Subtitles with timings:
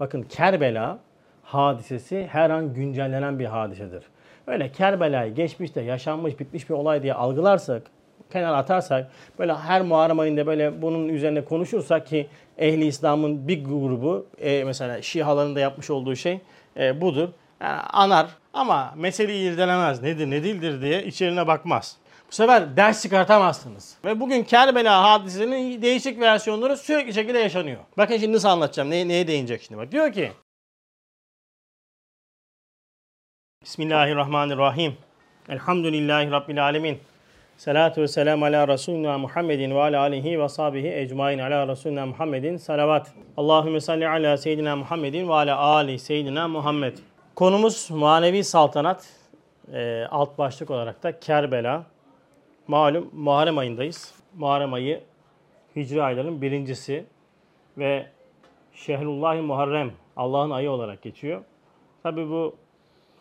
[0.00, 0.98] Bakın Kerbela
[1.42, 4.02] hadisesi her an güncellenen bir hadisedir.
[4.46, 7.82] Öyle Kerbela'yı geçmişte yaşanmış bitmiş bir olay diye algılarsak,
[8.32, 12.26] kenara atarsak, böyle her Muharrem ayında böyle bunun üzerine konuşursak ki
[12.58, 16.40] ehli İslam'ın bir grubu e, mesela Şihaların da yapmış olduğu şey
[16.76, 17.28] e, budur.
[17.60, 20.02] Yani anar ama meseleyi irdelemez.
[20.02, 21.96] Nedir ne değildir diye içerine bakmaz.
[22.28, 23.96] Bu sefer ders çıkartamazsınız.
[24.04, 27.78] Ve bugün Kerbela hadisesinin değişik versiyonları sürekli şekilde yaşanıyor.
[27.98, 28.90] Bakın şimdi nasıl anlatacağım.
[28.90, 29.92] Neye, neye değinecek şimdi bak.
[29.92, 30.32] Diyor ki
[33.62, 34.96] Bismillahirrahmanirrahim.
[35.48, 36.98] Elhamdülillahi Rabbil alemin.
[37.56, 42.56] Salatu ve selamu ala Resulina Muhammedin ve ala alihi ve sahbihi ecmain ala Resulina Muhammedin
[42.56, 43.12] salavat.
[43.36, 46.98] Allahümme salli ala seyyidina Muhammedin ve ala ali seyyidina Muhammed.
[47.34, 49.08] Konumuz manevi saltanat.
[49.72, 51.84] E, alt başlık olarak da Kerbela.
[52.68, 54.14] Malum Muharrem ayındayız.
[54.36, 55.00] Muharrem ayı
[55.76, 57.04] Hicri ayların birincisi
[57.78, 58.06] ve
[58.72, 61.44] Şehrullahi Muharrem Allah'ın ayı olarak geçiyor.
[62.02, 62.56] Tabi bu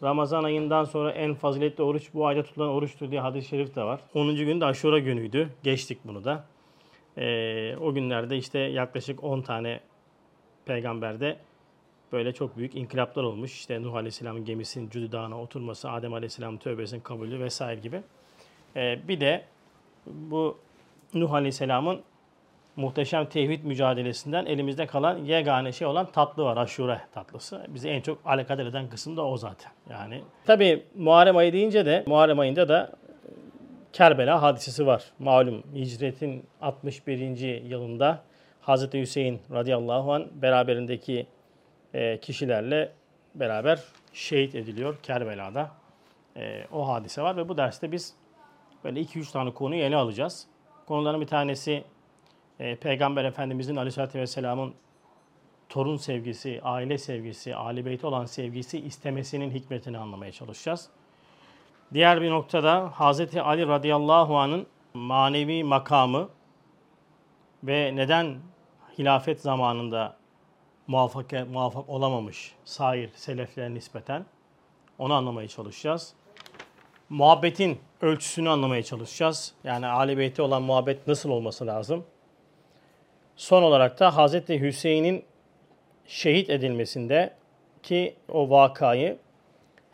[0.04, 4.00] Ramazan ayından sonra en faziletli oruç bu ayda tutulan oruçtur diye hadis-i şerif de var.
[4.14, 4.36] 10.
[4.36, 5.50] gün de aşura günüydü.
[5.64, 6.46] Geçtik bunu da.
[7.18, 9.80] Ee, o günlerde işte yaklaşık 10 tane
[10.66, 11.38] peygamberde
[12.12, 13.54] böyle çok büyük inkılaplar olmuş.
[13.54, 18.02] İşte Nuh Aleyhisselam'ın gemisinin Cüdü Dağı'na oturması, Adem Aleyhisselam'ın tövbesinin kabulü vesaire gibi.
[18.76, 19.44] Ee, bir de
[20.06, 20.58] bu
[21.14, 22.02] Nuh Aleyhisselam'ın
[22.76, 26.58] muhteşem tevhid mücadelesinden elimizde kalan yegane şey olan tatlı var.
[26.58, 27.66] Aşure tatlısı.
[27.68, 29.72] Bizi en çok alakadar eden kısım da o zaten.
[29.90, 32.92] Yani tabi Muharrem ayı deyince de Muharrem ayında da
[33.94, 35.04] Kerbela hadisesi var.
[35.20, 37.20] Malum hicretin 61.
[37.64, 38.22] yılında
[38.62, 41.28] Hazreti Hüseyin radıyallahu an beraberindeki
[41.94, 42.92] e, kişilerle
[43.36, 43.80] beraber
[44.14, 45.72] şehit ediliyor Kerbela'da.
[46.38, 48.14] E, o hadise var ve bu derste biz
[48.86, 50.48] böyle 2-3 tane konuyu ele alacağız.
[50.88, 51.84] Konuların bir tanesi
[52.60, 54.74] e, Peygamber Efendimizin Aleyhisselatü Vesselam'ın
[55.70, 60.90] torun sevgisi, aile sevgisi, Ali Beyt olan sevgisi istemesinin hikmetini anlamaya çalışacağız.
[61.94, 63.38] Diğer bir noktada Hz.
[63.38, 66.30] Ali radıyallahu anh'ın manevi makamı
[67.64, 68.38] ve neden
[68.98, 70.18] hilafet zamanında
[70.88, 74.26] muvaffak, muvaffak olamamış sair seleflere nispeten
[74.98, 76.14] onu anlamaya çalışacağız.
[77.10, 79.54] Muhabbetin ölçüsünü anlamaya çalışacağız.
[79.64, 82.06] Yani Ali Beyt'e olan muhabbet nasıl olması lazım?
[83.36, 84.50] Son olarak da Hz.
[84.50, 85.24] Hüseyin'in
[86.08, 87.34] şehit edilmesinde
[87.84, 89.18] ki o vakayı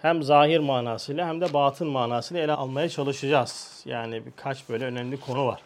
[0.01, 3.83] hem zahir manasıyla hem de batın manasıyla ele almaya çalışacağız.
[3.85, 5.61] Yani birkaç böyle önemli konu var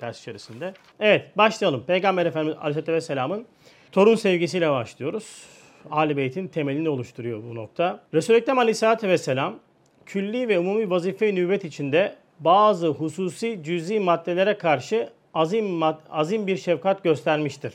[0.00, 0.74] ders içerisinde.
[1.00, 1.84] Evet başlayalım.
[1.86, 3.46] Peygamber Efendimiz Aleyhisselatü Vesselam'ın
[3.92, 5.46] torun sevgisiyle başlıyoruz.
[5.90, 8.00] Ali Beyt'in temelini oluşturuyor bu nokta.
[8.14, 9.58] Resul-i Ekrem Aleyhisselatü Vesselam
[10.06, 17.04] külli ve umumi vazife-i nübüvvet içinde bazı hususi cüzi maddelere karşı azim, azim bir şefkat
[17.04, 17.72] göstermiştir.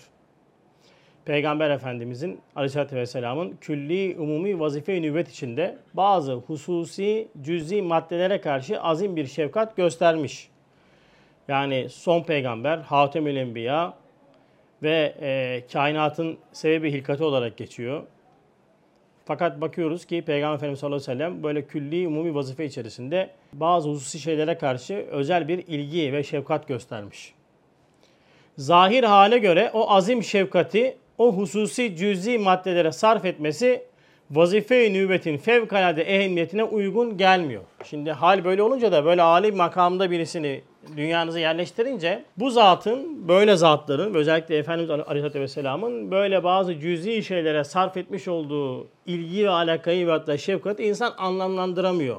[1.26, 9.16] Peygamber Efendimizin Aleyhisselatü Vesselam'ın külli, umumi vazife-i nübüvvet içinde bazı hususi, cüzi maddelere karşı azim
[9.16, 10.50] bir şefkat göstermiş.
[11.48, 13.94] Yani son peygamber, Hatemül Enbiya
[14.84, 18.04] ve e, kainatın sebebi hilkati olarak geçiyor.
[19.30, 23.90] Fakat bakıyoruz ki Peygamber Efendimiz sallallahu aleyhi ve sellem böyle külli umumi vazife içerisinde bazı
[23.90, 27.34] hususi şeylere karşı özel bir ilgi ve şefkat göstermiş.
[28.58, 33.82] Zahir hale göre o azim şefkati o hususi cüzi maddelere sarf etmesi
[34.32, 37.64] vazife-i nübüvvetin fevkalade ehemmiyetine uygun gelmiyor.
[37.84, 40.62] Şimdi hal böyle olunca da böyle âli makamda birisini
[40.98, 47.98] dünyanıza yerleştirince bu zatın, böyle zatların özellikle Efendimiz Aleyhisselatü Vesselam'ın böyle bazı cüzi şeylere sarf
[47.98, 52.18] etmiş olduğu ilgi ve alakayı ve hatta şefkati insan anlamlandıramıyor.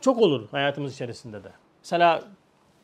[0.00, 1.48] Çok olur hayatımız içerisinde de.
[1.82, 2.22] Mesela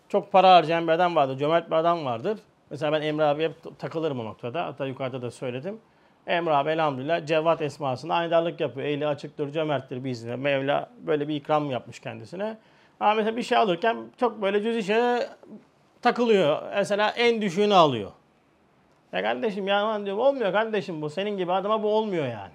[0.08, 2.38] çok para harcayan bir adam vardır, cömert bir adam vardır.
[2.70, 4.64] Mesela ben Emre abiye takılırım o noktada.
[4.64, 5.78] Hatta yukarıda da söyledim.
[6.26, 8.86] Emre abi elhamdülillah Cevat esmasında aydarlık yapıyor.
[8.86, 10.36] Eli açıktır, cömerttir bizimle.
[10.36, 12.58] Mevla böyle bir ikram yapmış kendisine.
[13.00, 15.28] Ama mesela bir şey alırken çok böyle cüzi şeye
[16.02, 16.62] takılıyor.
[16.74, 18.12] Mesela en düşüğünü alıyor.
[19.12, 21.10] Ya kardeşim ya diyor olmuyor kardeşim bu.
[21.10, 22.54] Senin gibi adama bu olmuyor yani.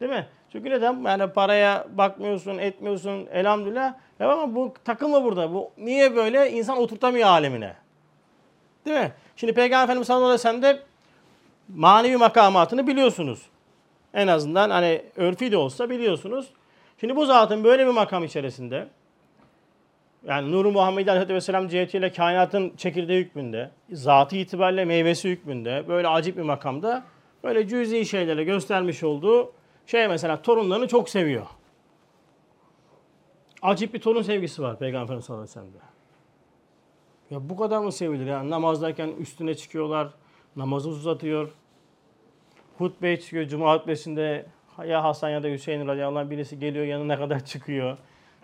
[0.00, 0.26] Değil mi?
[0.52, 1.04] Çünkü neden?
[1.04, 3.94] Yani paraya bakmıyorsun, etmiyorsun elhamdülillah.
[4.20, 5.54] Ya ama bu takılma burada.
[5.54, 6.50] Bu niye böyle?
[6.50, 7.74] insan oturtamıyor alemine.
[8.86, 9.12] Değil mi?
[9.36, 10.80] Şimdi Peygamber Efendimiz sallallahu aleyhi ve sellem de
[11.68, 13.42] manevi makamatını biliyorsunuz.
[14.14, 16.50] En azından hani örfi de olsa biliyorsunuz.
[17.00, 18.88] Şimdi bu zatın böyle bir makam içerisinde
[20.26, 26.42] yani Nur-u Muhammed Aleyhisselam cihetiyle kainatın çekirdeği hükmünde, zatı itibariyle meyvesi hükmünde böyle acip bir
[26.42, 27.04] makamda
[27.44, 29.52] böyle cüzi şeylere göstermiş olduğu
[29.86, 31.46] şey mesela torunlarını çok seviyor.
[33.62, 35.90] Acip bir torun sevgisi var Peygamber sallallahu aleyhi ve sellem'de.
[37.30, 38.50] Ya bu kadar mı sevilir ya?
[38.50, 40.08] Namazdayken üstüne çıkıyorlar,
[40.56, 41.50] namazı uzatıyor.
[42.78, 43.44] hutbeye çıkıyor.
[43.44, 44.46] Cuma hutbesinde
[44.86, 47.96] ya Hasan ya da Hüseyin radıyallahu anh birisi geliyor yanına kadar çıkıyor.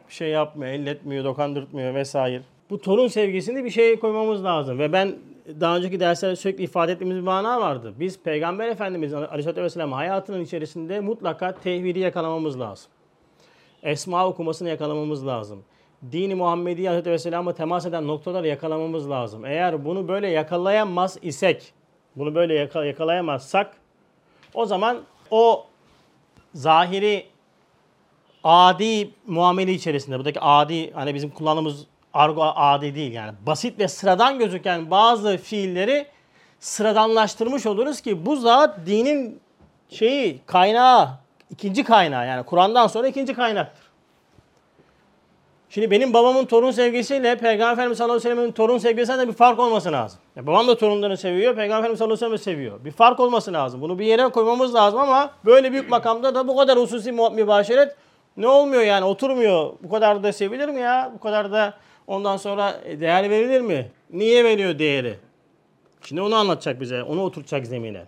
[0.09, 2.43] Şey yapmıyor, elletmiyor, dokandırtmıyor vesaire.
[2.71, 4.79] Bu torun sevgisini bir şey koymamız lazım.
[4.79, 5.17] Ve ben
[5.61, 7.95] daha önceki derslerde sürekli ifade ettiğimiz bir mana vardı.
[8.01, 12.91] Biz Peygamber Efendimiz Aleyhisselatü Vesselam hayatının içerisinde mutlaka tevhidi yakalamamız lazım.
[13.83, 15.65] Esma okumasını yakalamamız lazım.
[16.13, 19.45] Dini Muhammedi Aleyhisselatü Vesselam'a temas eden noktaları yakalamamız lazım.
[19.45, 21.73] Eğer bunu böyle yakalayamaz isek,
[22.17, 23.77] bunu böyle yakalayamazsak
[24.55, 24.99] o zaman
[25.31, 25.67] o
[26.55, 27.25] zahiri
[28.47, 34.39] adi muamele içerisinde buradaki adi hani bizim kullandığımız argo adi değil yani basit ve sıradan
[34.39, 36.07] gözüken bazı fiilleri
[36.61, 39.41] sıradanlaştırmış oluruz ki bu zat dinin
[39.91, 41.09] şeyi kaynağı
[41.51, 43.87] ikinci kaynağı yani Kur'an'dan sonra ikinci kaynaktır.
[45.71, 49.59] Şimdi benim babamın torun sevgisiyle Peygamber Efendimiz sallallahu aleyhi ve sellem'in torun sevgisinden bir fark
[49.59, 50.21] olması lazım.
[50.37, 52.85] Ya babam da torunlarını seviyor, Peygamber Efendimiz sallallahu aleyhi ve sellem seviyor.
[52.85, 53.81] Bir fark olması lazım.
[53.81, 57.97] Bunu bir yere koymamız lazım ama böyle büyük makamda da bu kadar hususi mübaşeret
[58.37, 59.73] ne olmuyor yani oturmuyor.
[59.83, 61.13] Bu kadar da sevilir mi ya?
[61.15, 61.75] Bu kadar da
[62.07, 63.91] ondan sonra değer verilir mi?
[64.11, 65.15] Niye veriyor değeri?
[66.03, 67.03] Şimdi onu anlatacak bize.
[67.03, 68.03] Onu oturtacak zemine.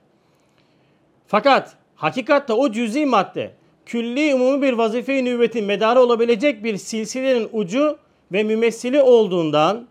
[1.26, 3.50] Fakat hakikatte o cüzi madde
[3.86, 7.98] külli umumi bir vazife-i nübüvvetin medarı olabilecek bir silsilenin ucu
[8.32, 9.88] ve mümessili olduğundan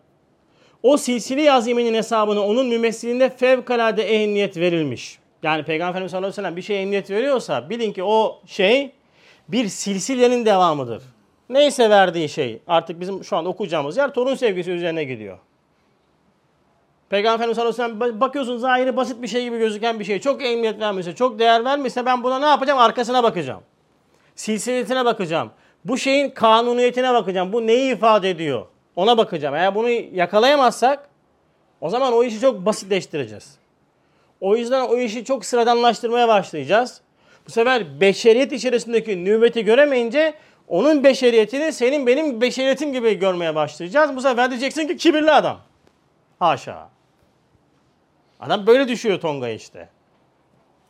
[0.83, 5.19] o silsile azimenin hesabını onun mümessilinde fevkalade ehemmiyet verilmiş.
[5.43, 8.91] Yani Peygamber Efendimiz sallallahu aleyhi ve sellem bir şey emniyet veriyorsa bilin ki o şey
[9.49, 11.03] bir silsilenin devamıdır.
[11.49, 15.37] Neyse verdiği şey artık bizim şu an okuyacağımız yer torun sevgisi üzerine gidiyor.
[17.09, 20.19] Peygamber Efendimiz sallallahu aleyhi ve sellem bakıyorsun zahiri basit bir şey gibi gözüken bir şey.
[20.19, 22.79] Çok emniyet vermişse, çok değer vermişse ben buna ne yapacağım?
[22.79, 23.61] Arkasına bakacağım.
[24.35, 25.51] Silsiletine bakacağım.
[25.85, 27.53] Bu şeyin kanuniyetine bakacağım.
[27.53, 28.65] Bu neyi ifade ediyor?
[28.95, 29.55] Ona bakacağım.
[29.55, 31.09] Eğer bunu yakalayamazsak
[31.81, 33.57] o zaman o işi çok basitleştireceğiz.
[34.41, 37.01] O yüzden o işi çok sıradanlaştırmaya başlayacağız.
[37.47, 40.33] Bu sefer beşeriyet içerisindeki nübeti göremeyince
[40.67, 44.15] onun beşeriyetini senin benim beşeriyetim gibi görmeye başlayacağız.
[44.15, 45.57] Bu sefer diyeceksin ki kibirli adam.
[46.39, 46.89] Haşa.
[48.39, 49.89] Adam böyle düşüyor Tonga işte.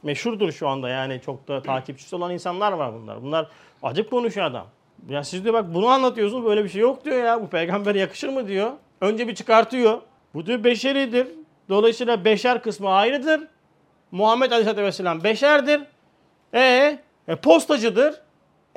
[0.04, 3.24] Meşhurdur şu anda yani çok da takipçisi olan insanlar var bunlar.
[3.24, 3.48] Bunlar
[3.84, 4.68] acık konuşuyor adam.
[5.10, 7.42] Ya siz de bak bunu anlatıyorsunuz böyle bir şey yok diyor ya.
[7.42, 8.72] Bu peygamber yakışır mı diyor.
[9.02, 10.02] Önce bir çıkartıyor.
[10.34, 11.28] Bu diyor beşeridir.
[11.70, 13.48] Dolayısıyla beşer kısmı ayrıdır.
[14.12, 15.82] Muhammed Aleyhisselatü Vesselam beşerdir.
[16.54, 18.22] E, e postacıdır.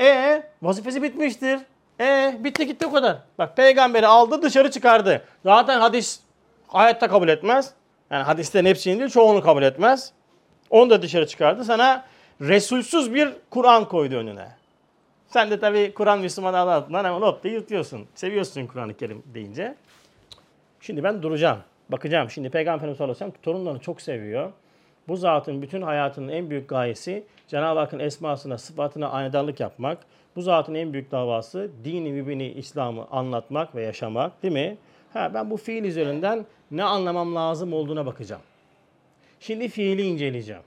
[0.01, 1.59] E vazifesi bitmiştir.
[2.01, 3.17] E bitti gitti o kadar.
[3.39, 5.25] Bak peygamberi aldı dışarı çıkardı.
[5.45, 6.21] Zaten hadis
[6.69, 7.73] hayatta kabul etmez.
[8.11, 10.13] Yani hadisten hepsini değil çoğunu kabul etmez.
[10.71, 11.65] Onu da dışarı çıkardı.
[11.65, 12.05] Sana
[12.41, 14.49] resulsüz bir Kur'an koydu önüne.
[15.29, 18.07] Sen de tabii Kur'an Müslüman adı altından hemen hop diye yırtıyorsun.
[18.15, 19.75] Seviyorsun Kur'an-ı Kerim deyince.
[20.81, 21.59] Şimdi ben duracağım.
[21.89, 22.31] Bakacağım.
[22.31, 24.53] Şimdi Peygamber Efendimiz sallallahu torunlarını çok seviyor.
[25.11, 29.99] Bu zatın bütün hayatının en büyük gayesi Cenab-ı Hakk'ın esmasına, sıfatına aynadarlık yapmak.
[30.37, 34.77] Bu zatın en büyük davası dini mübini İslam'ı anlatmak ve yaşamak değil mi?
[35.13, 38.43] Ha, ben bu fiil üzerinden ne anlamam lazım olduğuna bakacağım.
[39.41, 40.63] Şimdi fiili inceleyeceğim.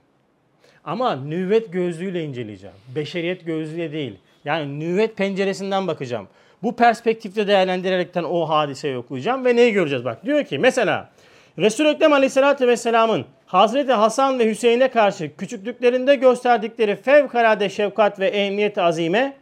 [0.84, 2.76] Ama nüvvet gözlüğüyle inceleyeceğim.
[2.94, 4.18] Beşeriyet gözlüğüyle değil.
[4.44, 6.28] Yani nüvvet penceresinden bakacağım.
[6.62, 10.24] Bu perspektifte değerlendirerekten o hadiseyi okuyacağım ve neyi göreceğiz bak.
[10.24, 11.10] Diyor ki mesela
[11.58, 18.78] Resul-i Ekrem Aleyhisselatü Vesselam'ın Hazreti Hasan ve Hüseyin'e karşı küçüklüklerinde gösterdikleri fevkalade şefkat ve ehemmiyet
[18.78, 19.36] azime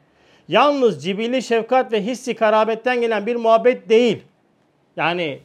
[0.48, 4.22] yalnız cibilli şefkat ve hissi karabetten gelen bir muhabbet değil.
[4.96, 5.40] Yani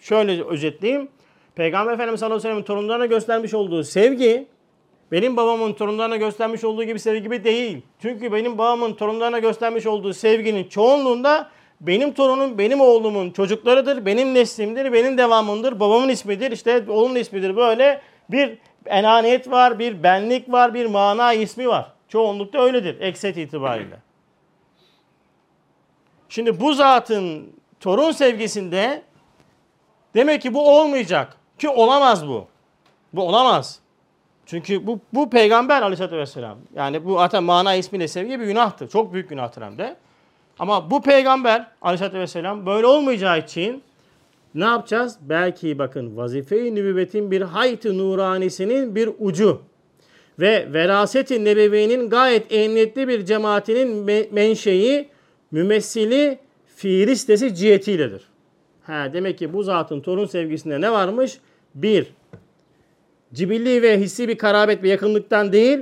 [0.00, 1.08] şöyle özetleyeyim.
[1.54, 4.46] Peygamber Efendimiz sallallahu aleyhi ve sellem'in torunlarına göstermiş olduğu sevgi
[5.12, 7.82] benim babamın torunlarına göstermiş olduğu gibi sevgi gibi değil.
[8.02, 11.50] Çünkü benim babamın torunlarına göstermiş olduğu sevginin çoğunluğunda
[11.86, 17.56] benim torunum benim oğlumun çocuklarıdır, benim neslimdir, benim devamımdır, babamın ismidir, işte oğlumun ismidir.
[17.56, 21.92] Böyle bir enaniyet var, bir benlik var, bir mana ismi var.
[22.08, 23.96] Çoğunlukta öyledir ekset itibariyle.
[26.28, 29.02] Şimdi bu zatın torun sevgisinde
[30.14, 31.36] demek ki bu olmayacak.
[31.58, 32.46] Ki olamaz bu.
[33.12, 33.80] Bu olamaz.
[34.46, 36.58] Çünkü bu, bu peygamber aleyhissalatü vesselam.
[36.74, 38.88] Yani bu zaten mana ismiyle sevgi bir günahtır.
[38.88, 39.96] Çok büyük günahtır hem de.
[40.62, 43.82] Ama bu peygamber aleyhissalatü vesselam böyle olmayacağı için
[44.54, 45.18] ne yapacağız?
[45.20, 49.62] Belki bakın vazife-i nübüvvetin bir hayt-ı nuranisinin bir ucu
[50.40, 55.08] ve veraset-i nebevinin gayet emniyetli bir cemaatinin me- menşei,
[55.50, 56.38] mümessili,
[56.76, 58.22] fiilistesi cihetiyledir.
[58.82, 61.38] Ha, demek ki bu zatın torun sevgisinde ne varmış?
[61.74, 62.06] Bir,
[63.34, 65.78] cibilli ve hissi bir karabet ve yakınlıktan değil,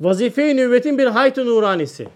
[0.00, 2.08] vazife-i nüvvetin bir hayt-ı nuranisi.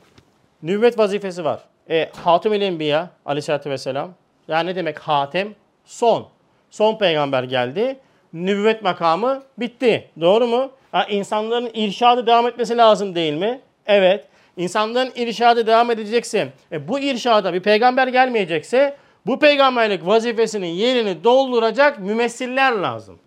[0.63, 1.61] Nüvvet vazifesi var.
[1.91, 4.11] E, Hatem-i Enbiya aleyhissalatü vesselam.
[4.49, 5.55] Yani ne demek hatem?
[5.85, 6.27] Son.
[6.71, 7.97] Son peygamber geldi.
[8.33, 10.11] Nüvvet makamı bitti.
[10.21, 10.71] Doğru mu?
[10.93, 13.61] Ha, insanların irşadı devam etmesi lazım değil mi?
[13.87, 14.25] Evet.
[14.57, 21.99] İnsanların irşadı devam edecekse, e, bu irşada bir peygamber gelmeyecekse bu peygamberlik vazifesinin yerini dolduracak
[21.99, 23.19] mümessiller lazım.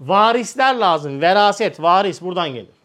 [0.00, 1.20] Varisler lazım.
[1.20, 2.81] Veraset, varis buradan gelir.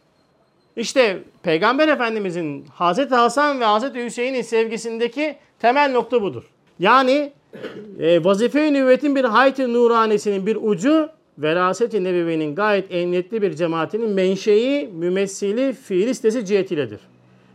[0.78, 6.44] İşte Peygamber Efendimizin Hazreti Hasan ve Hazreti Hüseyin'in sevgisindeki temel nokta budur.
[6.80, 7.32] Yani
[8.00, 14.88] e, vazife-i nübüvvetin bir hayt-i nuranesinin bir ucu, veraset-i nebevinin gayet emniyetli bir cemaatinin menşei,
[14.88, 17.00] mümessili, fiil listesi cihetiyledir.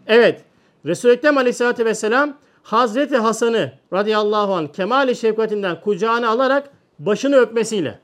[0.07, 0.41] Evet,
[0.87, 7.99] Resul-i Ekrem Aleyhisselatü Vesselam Hazreti Hasan'ı radıyallahu anh kemal-i şefkatinden kucağına alarak başını öpmesiyle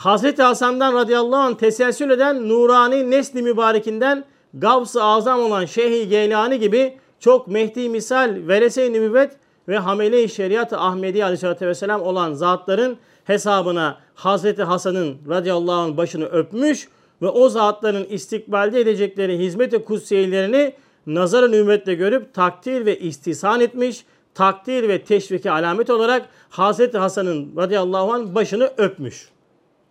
[0.00, 6.98] Hazreti Hasan'dan radıyallahu anh teselsül eden nurani nesli mübarekinden Gavs-ı Azam olan Şeyh-i Geylani gibi
[7.18, 9.32] çok mehdi misal verese-i nübüvvet
[9.68, 16.88] ve hamele-i şeriat-ı Ahmedi aleyhissalatü vesselam olan zatların hesabına Hazreti Hasan'ın radıyallahu anh başını öpmüş
[17.22, 20.72] ve o zatların istikbalde edecekleri hizmet-i kutsiyelerini
[21.06, 24.04] nazar-ı nübüvvetle görüp takdir ve istihsan etmiş,
[24.34, 29.30] takdir ve teşviki alamet olarak Hazreti Hasan'ın radıyallahu anh başını öpmüş.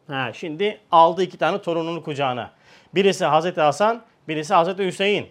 [0.10, 2.52] Ha, şimdi aldı iki tane torununu kucağına.
[2.96, 5.28] Birisi Hazreti Hasan, birisi Hazreti Hüseyin.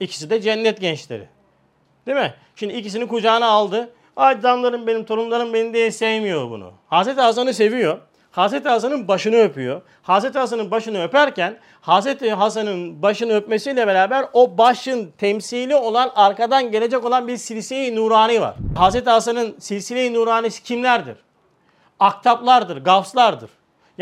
[0.00, 1.28] İkisi de cennet gençleri.
[2.06, 2.34] Değil mi?
[2.56, 3.90] Şimdi ikisini kucağına aldı.
[4.16, 6.72] Ay damlarım benim, torunlarım beni diye sevmiyor bunu.
[6.88, 7.98] Hazreti Hasan'ı seviyor.
[8.30, 9.82] Hazreti Hasan'ın başını öpüyor.
[10.02, 17.04] Hazreti Hasan'ın başını öperken Hazreti Hasan'ın başını öpmesiyle beraber o başın temsili olan arkadan gelecek
[17.04, 18.54] olan bir silsile-i nurani var.
[18.76, 21.16] Hazreti Hasan'ın silsile-i nuranisi kimlerdir?
[22.00, 23.50] Aktaplardır, gavslardır.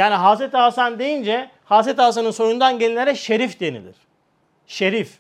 [0.01, 3.97] Yani Hazreti Hasan deyince Hazreti Hasan'ın soyundan gelinlere şerif denilir.
[4.67, 5.19] Şerif.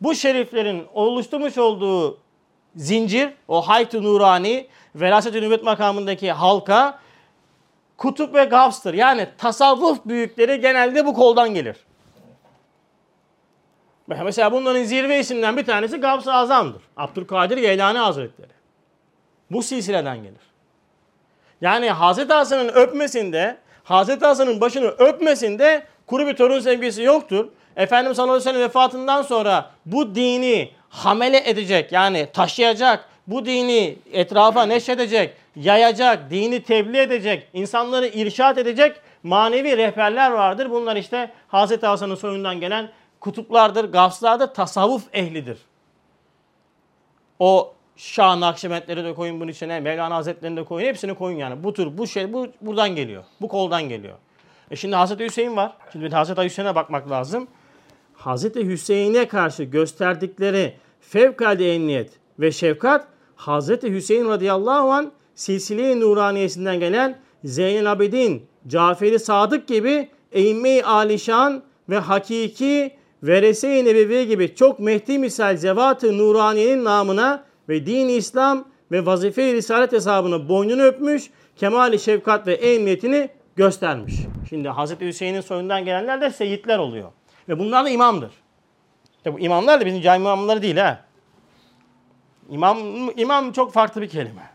[0.00, 2.18] Bu şeriflerin oluşturmuş olduğu
[2.76, 6.98] zincir, o hayt-ı nurani, veraset-i nübüvvet makamındaki halka
[7.96, 8.94] kutup ve gavstır.
[8.94, 11.76] Yani tasavvuf büyükleri genelde bu koldan gelir.
[14.06, 16.82] Mesela bunların zirve isimden bir tanesi Gavs-ı Azam'dır.
[16.96, 18.52] Abdülkadir Geylani Hazretleri.
[19.50, 20.52] Bu silsileden gelir.
[21.60, 27.48] Yani Hazreti Hasan'ın öpmesinde, Hazreti Hasan'ın başını öpmesinde kuru bir torun sevgisi yoktur.
[27.76, 33.98] Efendimiz sallallahu aleyhi ve sellem vefatından sonra bu dini hamele edecek yani taşıyacak, bu dini
[34.12, 40.70] etrafa neşredecek, yayacak, dini tebliğ edecek, insanları irşat edecek manevi rehberler vardır.
[40.70, 45.58] Bunlar işte Hazreti Hasan'ın soyundan gelen kutuplardır, gafslardır, tasavvuf ehlidir.
[47.38, 51.64] O Şah Nakşibendleri de koyun bunun içine, Mevlana Hazretleri'ni de koyun, hepsini koyun yani.
[51.64, 53.24] Bu tür, bu şey, bu buradan geliyor.
[53.40, 54.14] Bu koldan geliyor.
[54.70, 55.72] E şimdi Hazreti Hüseyin var.
[55.92, 57.48] Şimdi Hazreti Hüseyin'e bakmak lazım.
[58.14, 63.06] Hazreti Hüseyin'e karşı gösterdikleri fevkalade emniyet ve şefkat
[63.36, 71.98] Hazreti Hüseyin radıyallahu an silsile-i nuraniyesinden gelen Zeynel Abidin, Caferi Sadık gibi eğimme-i alişan ve
[71.98, 79.54] hakiki verese-i nebevi gibi çok mehdi misal zevat-ı nuraniyenin namına ve din İslam ve vazife-i
[79.54, 84.14] risalet hesabını boynunu öpmüş, kemali şefkat ve emniyetini göstermiş.
[84.48, 87.12] Şimdi Hazreti Hüseyin'in soyundan gelenler de seyitler oluyor.
[87.48, 88.30] Ve bunlar da imamdır.
[89.16, 91.04] İşte bu imamlar da bizim cami imamları değil ha.
[92.50, 92.78] İmam,
[93.16, 94.50] imam çok farklı bir kelime.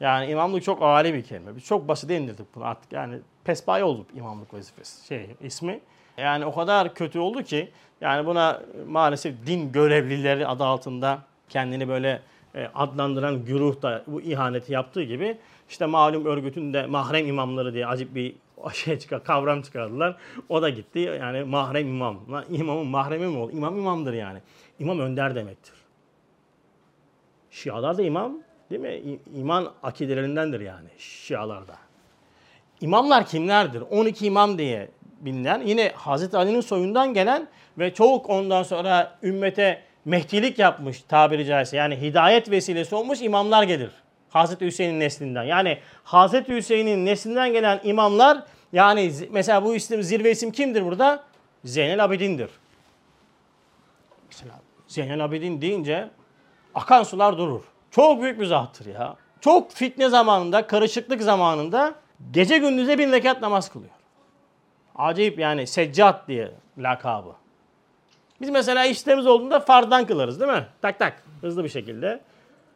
[0.00, 1.56] Yani imamlık çok âli bir kelime.
[1.56, 2.92] Biz çok basite indirdik bunu artık.
[2.92, 5.06] Yani pespaye oldu imamlık vazifesi.
[5.06, 5.80] Şey, ismi.
[6.16, 7.70] Yani o kadar kötü oldu ki
[8.00, 11.18] yani buna maalesef din görevlileri adı altında
[11.50, 12.22] kendini böyle
[12.54, 15.38] e, adlandıran güruh da bu ihaneti yaptığı gibi
[15.68, 18.34] işte malum örgütün de mahrem imamları diye acip bir
[18.72, 20.16] şey çıkar, kavram çıkardılar.
[20.48, 20.98] O da gitti.
[20.98, 22.18] Yani mahrem imam.
[22.50, 23.52] İmamın mahremi mi olur?
[23.52, 24.38] İmam imamdır yani.
[24.78, 25.74] İmam önder demektir.
[27.50, 28.32] Şialar da imam
[28.70, 29.18] değil mi?
[29.34, 31.76] İman akidelerindendir yani Şialarda.
[32.80, 33.80] İmamlar kimlerdir?
[33.90, 34.88] 12 imam diye
[35.20, 41.76] bilinen yine Hazreti Ali'nin soyundan gelen ve çok ondan sonra ümmete mehdilik yapmış tabiri caizse
[41.76, 43.90] yani hidayet vesilesi olmuş imamlar gelir.
[44.30, 45.42] Hazreti Hüseyin'in neslinden.
[45.42, 48.42] Yani Hazreti Hüseyin'in neslinden gelen imamlar
[48.72, 51.22] yani mesela bu isim zirve isim kimdir burada?
[51.64, 52.50] Zeynel Abidin'dir.
[54.30, 54.54] Mesela
[54.86, 56.10] Zeynel Abidin deyince
[56.74, 57.62] akan sular durur.
[57.90, 59.16] Çok büyük bir zattır ya.
[59.40, 61.94] Çok fitne zamanında, karışıklık zamanında
[62.30, 63.92] gece gündüze bin rekat namaz kılıyor.
[64.96, 67.39] Acayip yani seccat diye lakabı.
[68.40, 70.66] Biz mesela işlerimiz olduğunda fardan kılarız değil mi?
[70.82, 72.20] Tak tak hızlı bir şekilde.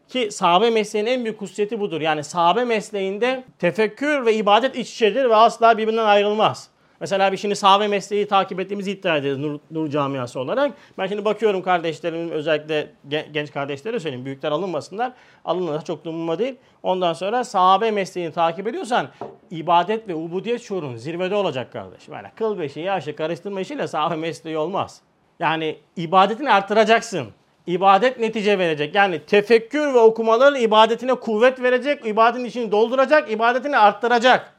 [0.09, 2.01] Ki sahabe mesleğinin en büyük hususiyeti budur.
[2.01, 6.69] Yani sahabe mesleğinde tefekkür ve ibadet iç içedir ve asla birbirinden ayrılmaz.
[7.01, 10.73] Mesela bir şimdi sahabe mesleği takip ettiğimizi iddia ederiz Nur, Nur camiası olarak.
[10.99, 12.91] Ben şimdi bakıyorum kardeşlerimin özellikle
[13.33, 14.25] genç kardeşlere söyleyeyim.
[14.25, 15.13] Büyükler alınmasınlar.
[15.45, 16.55] Alınırsa çok durumuma değil.
[16.83, 19.09] Ondan sonra sahabe mesleğini takip ediyorsan
[19.51, 22.15] ibadet ve ubudiyet şuurun zirvede olacak kardeşim.
[22.15, 25.03] Yani kıl beşi, yaşı karıştırma işiyle sahabe mesleği olmaz.
[25.39, 27.29] Yani ibadetini arttıracaksın.
[27.67, 28.95] İbadet netice verecek.
[28.95, 34.55] Yani tefekkür ve okumaların ibadetine kuvvet verecek, ibadetin içini dolduracak, ibadetini arttıracak.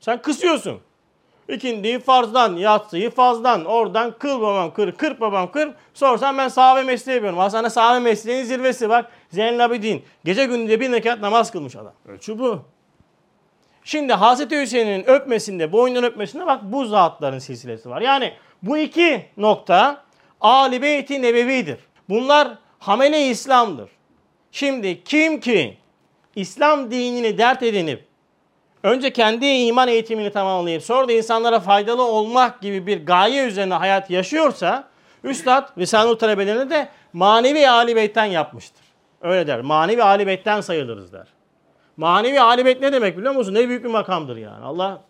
[0.00, 0.80] Sen kısıyorsun.
[1.48, 5.68] İkindiyi farzdan, yatsıyı fazdan, oradan kıl babam kır, kırk babam kır.
[5.94, 7.40] Sorsan ben sahabe mesleği yapıyorum.
[7.40, 9.10] Aslında sahabe mesleğinin zirvesi bak.
[9.30, 10.04] Zeynel Abidin.
[10.24, 11.92] Gece gündüzde bir rekat namaz kılmış adam.
[12.08, 12.62] Ölçü bu.
[13.84, 18.00] Şimdi Hazreti Hüseyin'in öpmesinde, boynundan öpmesinde bak bu zatların silsilesi var.
[18.00, 20.02] Yani bu iki nokta
[20.40, 21.78] Ali Beyti Nebevi'dir.
[22.08, 22.48] Bunlar
[22.78, 23.90] hamele İslam'dır.
[24.52, 25.76] Şimdi kim ki
[26.36, 28.04] İslam dinini dert edinip
[28.82, 34.10] önce kendi iman eğitimini tamamlayıp sonra da insanlara faydalı olmak gibi bir gaye üzerine hayat
[34.10, 34.88] yaşıyorsa
[35.24, 38.84] Üstad Risale-i talebelerini de manevi Ali Beyt'ten yapmıştır.
[39.20, 39.60] Öyle der.
[39.60, 41.26] Manevi Ali Beyt'ten sayılırız der.
[41.96, 43.54] Manevi Ali Beyt ne demek biliyor musun?
[43.54, 44.64] Ne büyük bir makamdır yani.
[44.64, 45.02] Allah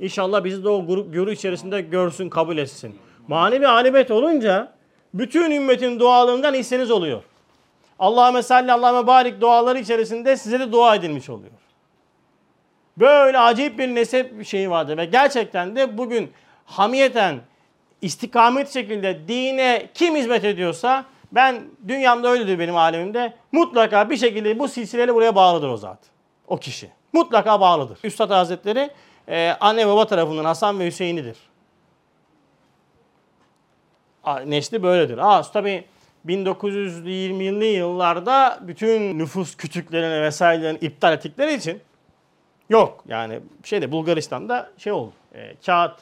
[0.00, 2.98] inşallah bizi de o grup, grup içerisinde görsün, kabul etsin.
[3.28, 4.72] Manevi Ali Beyt olunca
[5.14, 7.22] bütün ümmetin dualarından hisseniz oluyor.
[7.98, 11.52] Allahümme salli Allahümme barik duaları içerisinde size de dua edilmiş oluyor.
[12.96, 16.32] Böyle acayip bir nesep şeyi vardır ve gerçekten de bugün
[16.64, 17.40] hamiyeten
[18.02, 24.68] istikamet şekilde dine kim hizmet ediyorsa ben dünyamda öyledir benim alemimde mutlaka bir şekilde bu
[24.68, 25.98] silsileyle buraya bağlıdır o zat.
[26.48, 26.90] O kişi.
[27.12, 27.98] Mutlaka bağlıdır.
[28.04, 28.90] Üstad Hazretleri
[29.28, 31.36] e, anne baba tarafından Hasan ve Hüseyin'idir.
[34.46, 35.18] Nesli böyledir.
[35.18, 35.84] Aa, tabii
[36.26, 41.80] 1920'li yıllarda bütün nüfus kütüklerini vesairelerini iptal ettikleri için
[42.68, 43.04] yok.
[43.08, 45.12] Yani şeyde Bulgaristan'da şey oldu.
[45.34, 46.00] E, kağıt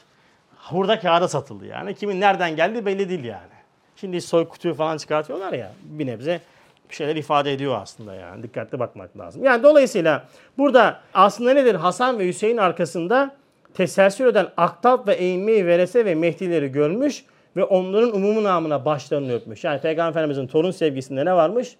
[0.57, 1.95] hurda kağıda satıldı yani.
[1.95, 3.55] Kimin nereden geldi belli değil yani.
[3.95, 6.41] Şimdi soy kutuyu falan çıkartıyorlar ya bir nebze
[6.89, 8.43] bir şeyler ifade ediyor aslında yani.
[8.43, 9.43] Dikkatli bakmak lazım.
[9.43, 10.27] Yani dolayısıyla
[10.57, 11.75] burada aslında nedir?
[11.75, 13.35] Hasan ve Hüseyin arkasında
[13.73, 17.25] teselsül eden Aktap ve Eğmi, Verese ve Mehdileri görmüş
[17.55, 19.63] ve onların umumu namına başlarını öpmüş.
[19.63, 21.75] Yani Peygamber Efendimizin torun sevgisinde ne varmış?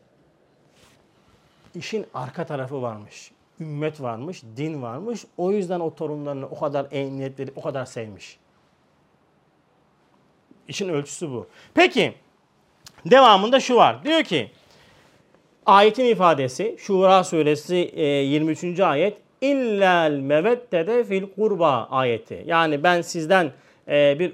[1.76, 3.32] İşin arka tarafı varmış.
[3.60, 5.26] Ümmet varmış, din varmış.
[5.38, 8.38] O yüzden o torunlarını o kadar emniyetleri, o kadar sevmiş.
[10.68, 11.48] İşin ölçüsü bu.
[11.74, 12.16] Peki,
[13.06, 14.04] devamında şu var.
[14.04, 14.52] Diyor ki,
[15.66, 18.64] ayetin ifadesi, Şura suresi 23.
[18.64, 22.44] E, ayet, illel meveddede fil kurba ayeti.
[22.46, 23.52] Yani ben sizden
[23.88, 24.34] e, bir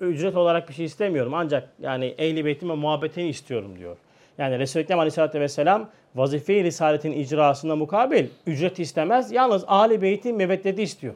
[0.00, 1.34] ücret olarak bir şey istemiyorum.
[1.34, 3.96] Ancak yani ehli beytime muhabbetini istiyorum diyor.
[4.38, 9.32] Yani Resulü Ekrem Aleyhisselatü Vesselam vazife-i risaletin icrasına mukabil ücret istemez.
[9.32, 11.14] Yalnız ahli beyti meveddeti istiyor.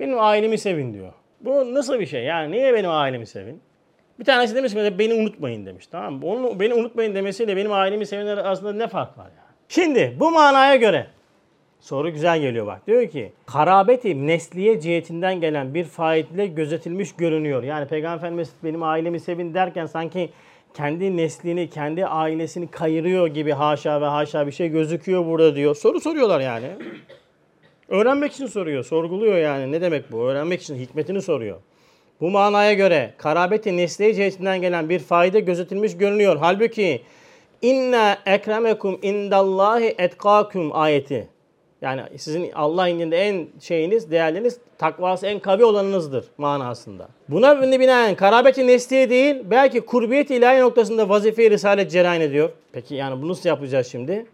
[0.00, 1.12] Benim ailemi sevin diyor.
[1.40, 2.24] Bu nasıl bir şey?
[2.24, 3.60] Yani niye benim ailemi sevin?
[4.20, 5.86] Bir tanesi demiş ki beni unutmayın demiş.
[5.86, 6.26] Tamam mı?
[6.26, 9.56] Onun beni unutmayın demesiyle benim ailemi sevin arasında ne fark var yani?
[9.68, 11.06] Şimdi bu manaya göre
[11.80, 12.86] Soru güzel geliyor bak.
[12.86, 17.62] Diyor ki harabeti nesliye cihetinden gelen bir faitle gözetilmiş görünüyor.
[17.62, 20.30] Yani Peygamber Efendimiz benim ailemi sevin derken sanki
[20.74, 25.74] kendi neslini, kendi ailesini kayırıyor gibi haşa ve haşa bir şey gözüküyor burada diyor.
[25.74, 26.66] Soru soruyorlar yani.
[27.88, 29.72] Öğrenmek için soruyor, sorguluyor yani.
[29.72, 30.28] Ne demek bu?
[30.28, 31.56] Öğrenmek için hikmetini soruyor.
[32.20, 36.36] Bu manaya göre karabeti nesliye cihetinden gelen bir fayda gözetilmiş görünüyor.
[36.36, 37.02] Halbuki
[37.62, 41.28] inna ekremekum indallahi etkakum ayeti.
[41.82, 47.08] Yani sizin Allah indinde en şeyiniz, değerleriniz takvası en kavi olanınızdır manasında.
[47.28, 52.50] Buna binaen karabeti nesliye değil belki kurbiyet ilahi noktasında vazife-i risalet cereyan ediyor.
[52.72, 54.26] Peki yani bunu nasıl yapacağız şimdi?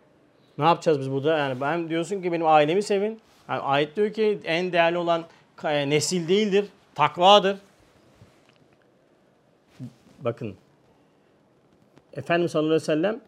[0.58, 1.38] Ne yapacağız biz burada?
[1.38, 3.20] Yani ben diyorsun ki benim ailemi sevin.
[3.48, 5.24] Yani ayet diyor ki en değerli olan
[5.64, 7.56] e, nesil değildir, takvadır.
[10.20, 10.54] Bakın.
[12.12, 13.20] Efendimiz sallallahu aleyhi ve sellem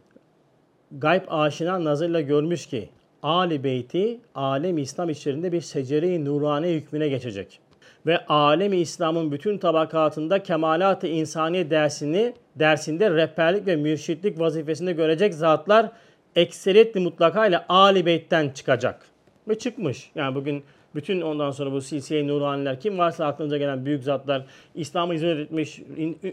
[0.92, 2.88] gayb aşina nazırla görmüş ki
[3.22, 7.61] Ali Beyti alem İslam içerisinde bir secere-i nurani hükmüne geçecek.
[8.07, 15.92] Ve alem İslam'ın bütün tabakatında kemalat-ı insani dersini dersinde rehberlik ve mürşitlik vazifesinde görecek zatlar
[16.37, 19.07] ekseriyetli mutlaka ile Ali Beyt'ten çıkacak.
[19.48, 20.11] Ve çıkmış.
[20.14, 25.14] Yani bugün bütün ondan sonra bu silsile nuraniler kim varsa aklınıza gelen büyük zatlar İslam'ı
[25.14, 25.83] hizmet etmiş,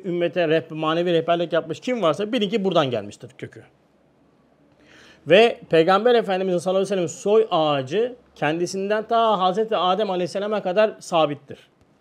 [0.05, 3.63] ümmete rehber, manevi rehberlik yapmış kim varsa bilin ki buradan gelmiştir kökü.
[5.27, 10.91] Ve Peygamber Efendimizin sallallahu aleyhi ve sellem soy ağacı kendisinden ta Hazreti Adem aleyhisselama kadar
[10.99, 11.59] sabittir.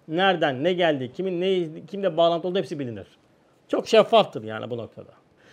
[0.08, 3.06] Nereden, ne geldi, kimin ne, kimle bağlantı olduğu hepsi bilinir.
[3.68, 5.10] Çok şeffaftır yani bu noktada.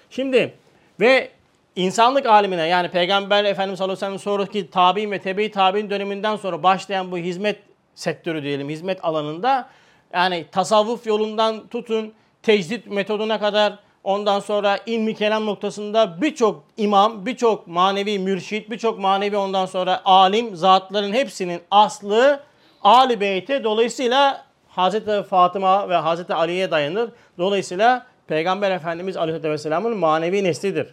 [0.10, 0.54] Şimdi
[1.00, 1.30] ve
[1.76, 6.36] insanlık alemine yani Peygamber Efendimiz sallallahu aleyhi ve sellem sonraki tabi'in ve tebe tabi'in döneminden
[6.36, 7.60] sonra başlayan bu hizmet
[7.96, 9.70] sektörü diyelim hizmet alanında
[10.14, 17.68] yani tasavvuf yolundan tutun tecdit metoduna kadar ondan sonra ilmi kelam noktasında birçok imam, birçok
[17.68, 22.40] manevi mürşit, birçok manevi ondan sonra alim zatların hepsinin aslı
[22.84, 27.10] Ali Beyt'e dolayısıyla Hazreti Fatıma ve Hazreti Ali'ye dayanır.
[27.38, 30.88] Dolayısıyla Peygamber Efendimiz Aleyhisselam'ın manevi neslidir.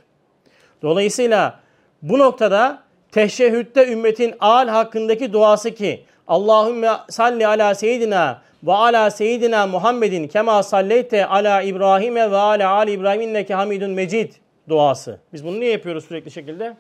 [0.83, 1.61] Dolayısıyla
[2.03, 9.67] bu noktada teşehhütte ümmetin al hakkındaki duası ki Allahümme salli ala seyyidina ve ala seyyidina
[9.67, 14.33] Muhammedin kema salleyte ala İbrahim'e ve ala ali İbrahim inneke hamidun mecid
[14.69, 15.21] duası.
[15.33, 16.77] Biz bunu niye yapıyoruz sürekli şekilde?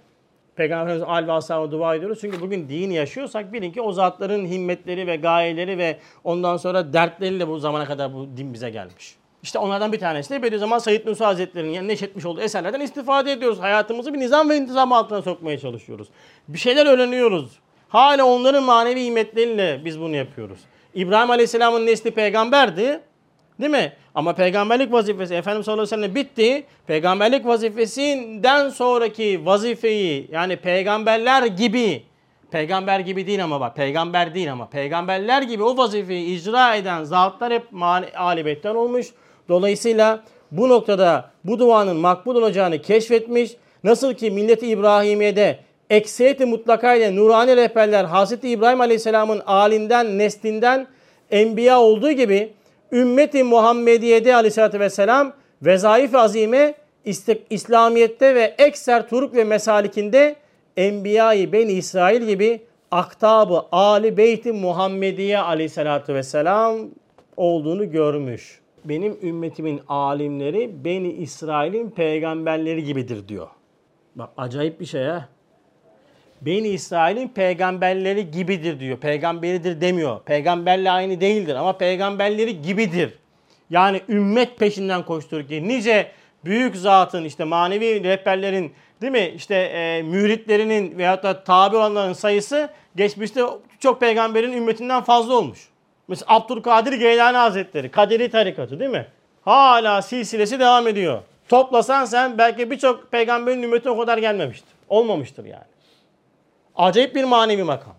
[0.56, 2.18] Peygamberimiz al ve ashabına dua ediyoruz.
[2.20, 7.48] Çünkü bugün din yaşıyorsak bilin ki o zatların himmetleri ve gayeleri ve ondan sonra dertleriyle
[7.48, 9.16] bu zamana kadar bu din bize gelmiş.
[9.42, 13.60] İşte onlardan bir tanesi de Bediüzzaman Said Nursi Hazretleri'nin yani neşretmiş olduğu eserlerden istifade ediyoruz.
[13.60, 16.08] Hayatımızı bir nizam ve intizam altına sokmaya çalışıyoruz.
[16.48, 17.58] Bir şeyler öğreniyoruz.
[17.88, 20.58] Hala onların manevi himmetleriyle biz bunu yapıyoruz.
[20.94, 23.00] İbrahim Aleyhisselam'ın nesli peygamberdi.
[23.60, 23.92] Değil mi?
[24.14, 26.66] Ama peygamberlik vazifesi Efendimiz sallallahu aleyhi ve sellem bitti.
[26.86, 32.02] Peygamberlik vazifesinden sonraki vazifeyi yani peygamberler gibi
[32.50, 37.52] peygamber gibi değil ama bak peygamber değil ama peygamberler gibi o vazifeyi icra eden zatlar
[37.52, 37.66] hep
[38.16, 39.06] alibetten olmuş.
[39.48, 43.56] Dolayısıyla bu noktada bu duanın makbul olacağını keşfetmiş.
[43.84, 45.58] Nasıl ki milleti İbrahimiye'de
[45.90, 50.86] ekseriyeti mutlakayla nurani rehberler Hazreti İbrahim Aleyhisselam'ın alinden, neslinden
[51.30, 52.52] enbiya olduğu gibi
[52.92, 55.32] ümmeti Muhammediye'de Aleyhisselatü Vesselam
[55.62, 56.74] vezaif azime
[57.50, 60.36] İslamiyet'te ve ekser turuk ve mesalikinde
[60.76, 66.78] Enbiya-i Ben İsrail gibi aktabı Ali Beyt-i Muhammediye Aleyhisselatü Vesselam
[67.36, 68.60] olduğunu görmüş.
[68.84, 73.48] Benim ümmetimin alimleri Beni İsrail'in peygamberleri gibidir diyor.
[74.16, 75.28] Bak acayip bir şey ha.
[76.40, 78.98] Beni İsrail'in peygamberleri gibidir diyor.
[78.98, 80.20] Peygamberidir demiyor.
[80.24, 83.18] Peygamberle aynı değildir ama peygamberleri gibidir.
[83.70, 86.12] Yani ümmet peşinden koşturur ki nice
[86.44, 92.70] büyük zatın işte manevi rehberlerin değil mi işte e, müritlerinin veyahut da tabi olanların sayısı
[92.96, 93.40] geçmişte
[93.80, 95.67] çok peygamberin ümmetinden fazla olmuş.
[96.08, 99.06] Mesela Abdülkadir Geylani Hazretleri, Kaderi tarikatı değil mi?
[99.44, 101.22] Hala silsilesi devam ediyor.
[101.48, 104.72] Toplasan sen belki birçok peygamberin ümmeti o kadar gelmemiştir.
[104.88, 105.64] Olmamıştır yani.
[106.76, 107.94] Acayip bir manevi makam.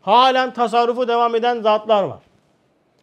[0.00, 2.18] Halen tasarrufu devam eden zatlar var.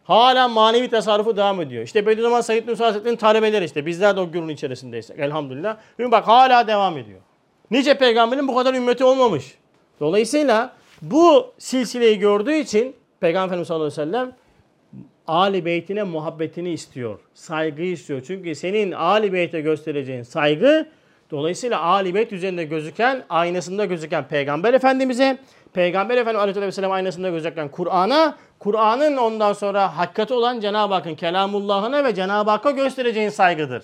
[0.04, 1.82] Halen manevi tasarrufu devam ediyor.
[1.82, 3.86] İşte Bediüzzaman Said Nursi Hazretleri'nin talebeleri işte.
[3.86, 5.76] Bizler de o günün içerisindeyiz elhamdülillah.
[5.96, 7.20] Şimdi bak hala devam ediyor.
[7.70, 9.54] Nice peygamberin bu kadar ümmeti olmamış.
[10.00, 14.32] Dolayısıyla bu silsileyi gördüğü için Peygamber Efendimiz sallallahu aleyhi ve sellem
[15.26, 17.18] Ali Beytine muhabbetini istiyor.
[17.34, 18.22] Saygıyı istiyor.
[18.26, 20.86] Çünkü senin Ali Beyt'e göstereceğin saygı
[21.30, 25.38] Dolayısıyla Ali Beyt üzerinde gözüken, aynasında gözüken Peygamber Efendimiz'e,
[25.72, 32.14] Peygamber Efendimiz Aleyhisselam aynasında gözüken Kur'an'a, Kur'an'ın ondan sonra hakikati olan Cenab-ı Hakk'ın kelamullahına ve
[32.14, 33.82] Cenab-ı Hakk'a göstereceğin saygıdır.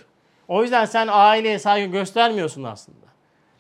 [0.49, 3.07] O yüzden sen aileye saygı göstermiyorsun aslında.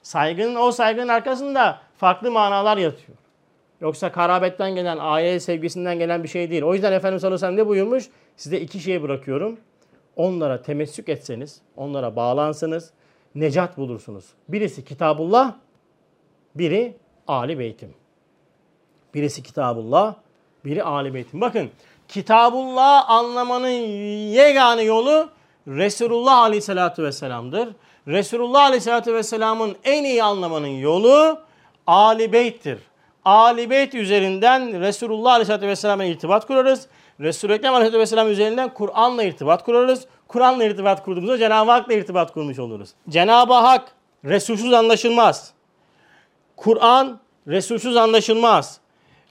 [0.02, 3.18] Saygının o saygının arkasında farklı manalar yatıyor.
[3.82, 6.62] Yoksa karabetten gelen, aile sevgisinden gelen bir şey değil.
[6.62, 8.08] O yüzden Efendimiz sallallahu aleyhi ve sellem ne buyurmuş?
[8.36, 9.58] Size iki şey bırakıyorum.
[10.16, 12.90] Onlara temessük etseniz, onlara bağlansınız
[13.34, 14.24] necat bulursunuz.
[14.48, 15.54] Birisi Kitabullah,
[16.54, 16.96] biri
[17.28, 17.94] Ali Beytim.
[19.14, 20.14] Birisi Kitabullah,
[20.64, 21.40] biri Ali Beytim.
[21.40, 21.70] Bakın
[22.08, 23.68] Kitabullah anlamanın
[24.32, 25.28] yegane yolu
[25.68, 27.68] Resulullah Aleyhisselatü Vesselam'dır.
[28.08, 31.38] Resulullah Aleyhisselatü Vesselam'ın en iyi anlamanın yolu
[31.86, 32.78] Ali Beyt'tir.
[33.24, 36.86] Ali Beyt üzerinden Resulullah Aleyhisselatü Vesselam'a irtibat kurarız.
[37.20, 40.06] Resulü Ekrem Aleyhisselatü Vesselam üzerinden Kur'an'la irtibat kurarız.
[40.28, 42.90] Kur'an'la irtibat kurduğumuzda Cenab-ı Hak'la irtibat kurmuş oluruz.
[43.08, 43.92] Cenab-ı Hak
[44.24, 45.52] Resulsüz anlaşılmaz.
[46.56, 48.80] Kur'an Resulsüz anlaşılmaz.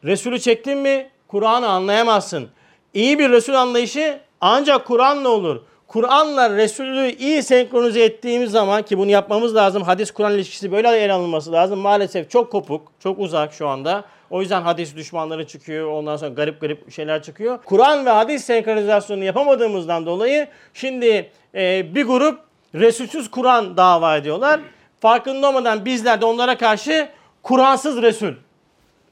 [0.04, 2.50] Resulü çektin mi Kur'an'ı anlayamazsın.
[2.94, 5.62] İyi bir Resul anlayışı ancak Kur'an'la olur.
[5.92, 9.84] Kur'an'la Resulü iyi senkronize ettiğimiz zaman ki bunu yapmamız lazım.
[9.84, 11.80] Hadis-Kur'an ilişkisi böyle ele alınması lazım.
[11.80, 14.04] Maalesef çok kopuk, çok uzak şu anda.
[14.30, 15.88] O yüzden hadis düşmanları çıkıyor.
[15.92, 17.60] Ondan sonra garip garip şeyler çıkıyor.
[17.66, 22.40] Kur'an ve hadis senkronizasyonunu yapamadığımızdan dolayı şimdi e, bir grup
[22.76, 24.60] Resulsüz Kur'an dava ediyorlar.
[25.00, 27.10] Farkında olmadan bizler de onlara karşı
[27.44, 28.34] Kur'ansız Resul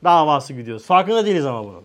[0.04, 0.86] davası gidiyoruz.
[0.86, 1.84] Farkında değiliz ama bunun.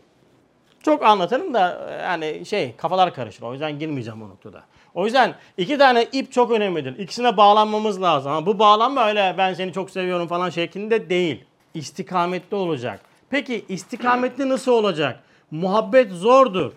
[0.83, 3.43] Çok anlatırım da yani şey kafalar karışır.
[3.43, 4.63] O yüzden girmeyeceğim o noktada.
[4.95, 6.99] O yüzden iki tane ip çok önemlidir.
[6.99, 8.33] İkisine bağlanmamız lazım.
[8.33, 11.45] Ama bu bağlanma öyle ben seni çok seviyorum falan şeklinde değil.
[11.75, 13.01] İstikametli olacak.
[13.31, 15.23] Peki istikametli nasıl olacak?
[15.51, 16.73] Muhabbet zordur.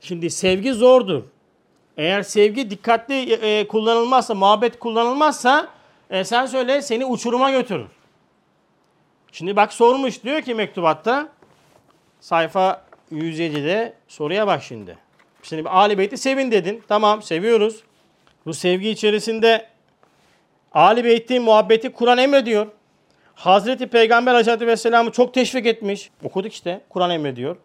[0.00, 1.22] Şimdi sevgi zordur.
[1.96, 5.68] Eğer sevgi dikkatli e, kullanılmazsa, muhabbet kullanılmazsa
[6.10, 7.88] e, sen söyle seni uçuruma götürür.
[9.32, 11.28] Şimdi bak sormuş diyor ki mektubatta
[12.20, 15.07] sayfa 107'de soruya bak şimdi.
[15.42, 16.82] Şimdi Ali Beyt'i sevin dedin.
[16.88, 17.82] Tamam seviyoruz.
[18.46, 19.66] Bu sevgi içerisinde
[20.72, 22.66] Ali Beyt'i muhabbeti Kur'an emrediyor.
[23.34, 26.10] Hazreti Peygamber Aleyhisselatü Vesselam'ı çok teşvik etmiş.
[26.24, 26.80] Okuduk işte.
[26.88, 27.56] Kur'an emrediyor.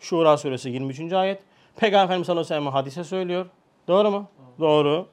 [0.00, 1.12] Şura suresi 23.
[1.12, 1.40] ayet.
[1.76, 3.46] Peygamber Efendimiz sallallahu aleyhi hadise söylüyor.
[3.88, 4.30] Doğru mu?
[4.60, 5.08] Doğru.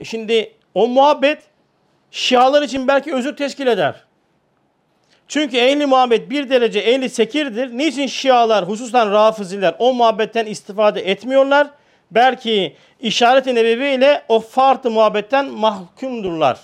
[0.00, 1.42] E şimdi o muhabbet
[2.10, 4.04] Şialar için belki özür teşkil eder.
[5.28, 7.78] Çünkü ehli muhabbet bir derece ehli sekirdir.
[7.78, 11.70] Niçin Şialar hususan Rafiziler o muhabbetten istifade etmiyorlar?
[12.10, 16.60] Belki işaret-i nebevi ile o farklı muhabbetten mahkumdurlar.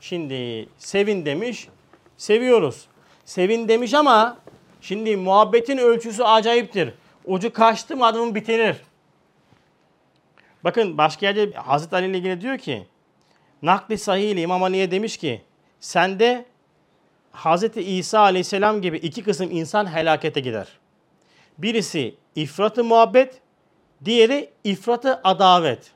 [0.00, 1.68] Şimdi sevin demiş,
[2.16, 2.86] seviyoruz.
[3.24, 4.36] Sevin demiş ama
[4.80, 6.90] şimdi muhabbetin ölçüsü acayiptir.
[7.24, 8.76] Ucu kaçtı mı adamın bitirir.
[10.64, 12.86] Bakın başka yerde Hazreti Ali ile ilgili diyor ki
[13.62, 15.42] Nakli sahih İmam Ali'ye demiş ki
[15.80, 16.44] sende
[17.32, 20.68] Hazreti İsa aleyhisselam gibi iki kısım insan helakete gider.
[21.58, 23.40] Birisi ifratı muhabbet,
[24.04, 25.90] diğeri ifratı adavet.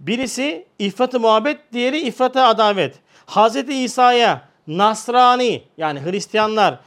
[0.00, 2.98] Birisi ifratı muhabbet, diğeri ifratı adavet.
[3.26, 6.78] Hazreti İsa'ya Nasrani yani Hristiyanlar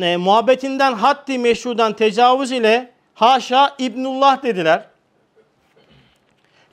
[0.00, 4.86] e, muhabbetinden haddi meşrudan tecavüz ile haşa İbnullah dediler.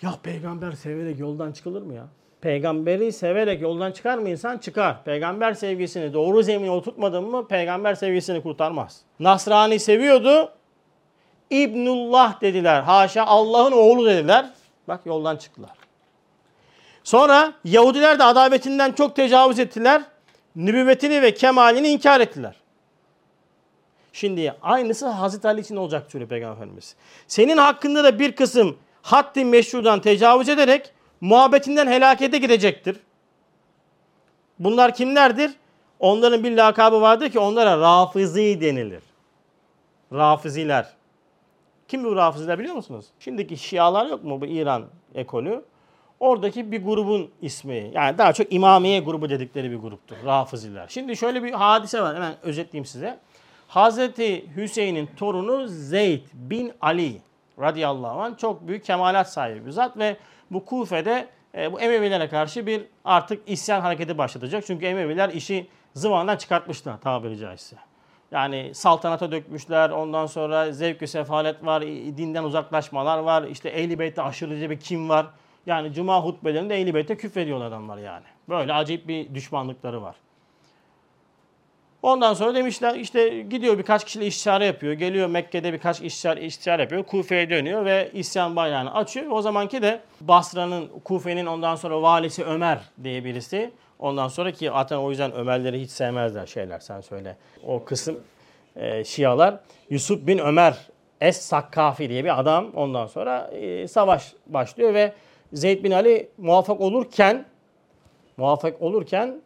[0.01, 2.07] Ya peygamber severek yoldan çıkılır mı ya?
[2.41, 4.57] Peygamberi severek yoldan çıkar mı insan?
[4.57, 5.03] Çıkar.
[5.03, 9.01] Peygamber sevgisini doğru zemine oturtmadın mı peygamber sevgisini kurtarmaz.
[9.19, 10.51] Nasrani seviyordu.
[11.49, 12.81] İbnullah dediler.
[12.81, 14.49] Haşa Allah'ın oğlu dediler.
[14.87, 15.71] Bak yoldan çıktılar.
[17.03, 20.01] Sonra Yahudiler de adavetinden çok tecavüz ettiler.
[20.55, 22.55] Nübüvvetini ve kemalini inkar ettiler.
[24.13, 26.95] Şimdi aynısı Hazreti Ali için olacak diyor Peygamber Efendimiz.
[27.27, 32.99] Senin hakkında da bir kısım haddi meşrudan tecavüz ederek muhabbetinden helakete gidecektir.
[34.59, 35.51] Bunlar kimlerdir?
[35.99, 39.03] Onların bir lakabı vardır ki onlara rafizi denilir.
[40.13, 40.87] Rafiziler.
[41.87, 43.05] Kim bu rafiziler biliyor musunuz?
[43.19, 44.83] Şimdiki şialar yok mu bu İran
[45.15, 45.63] ekolü?
[46.19, 47.91] Oradaki bir grubun ismi.
[47.93, 50.15] Yani daha çok İmamiye grubu dedikleri bir gruptur.
[50.25, 50.87] Rafiziler.
[50.87, 52.15] Şimdi şöyle bir hadise var.
[52.15, 53.19] Hemen özetleyeyim size.
[53.67, 57.21] Hazreti Hüseyin'in torunu Zeyd bin Ali
[57.59, 60.17] radıyallahu anh çok büyük kemalat sahibi bir zat ve
[60.51, 64.63] bu Kufe'de e, bu Emevilere karşı bir artık isyan hareketi başlatacak.
[64.67, 67.75] Çünkü Emeviler işi zıvandan çıkartmışlar tabiri caizse.
[68.31, 69.89] Yani saltanata dökmüşler.
[69.89, 71.81] Ondan sonra zevk sefalet var.
[72.17, 73.43] Dinden uzaklaşmalar var.
[73.43, 75.27] İşte Ehl-i Beyt'te aşırıcı bir kim var.
[75.65, 78.25] Yani cuma hutbelerinde Ehl-i Beyt'e küfrediyorlar adamlar yani.
[78.49, 80.15] Böyle acayip bir düşmanlıkları var.
[82.03, 84.93] Ondan sonra demişler işte gidiyor birkaç kişiyle istişare yapıyor.
[84.93, 87.03] Geliyor Mekke'de birkaç istişare, istişare yapıyor.
[87.03, 89.31] Kufe'ye dönüyor ve isyan bayrağını açıyor.
[89.31, 93.71] O zamanki de Basra'nın, Kufe'nin ondan sonra valisi Ömer diye birisi.
[93.99, 97.37] Ondan sonra ki zaten o yüzden Ömerleri hiç sevmezler şeyler sen söyle.
[97.67, 98.19] O kısım
[98.75, 99.59] e, Şialar.
[99.89, 100.77] Yusuf bin Ömer
[101.21, 105.13] Es-Sakkafi diye bir adam ondan sonra e, savaş başlıyor ve
[105.53, 107.45] Zeyd bin Ali muvaffak olurken
[108.37, 109.41] muvaffak olurken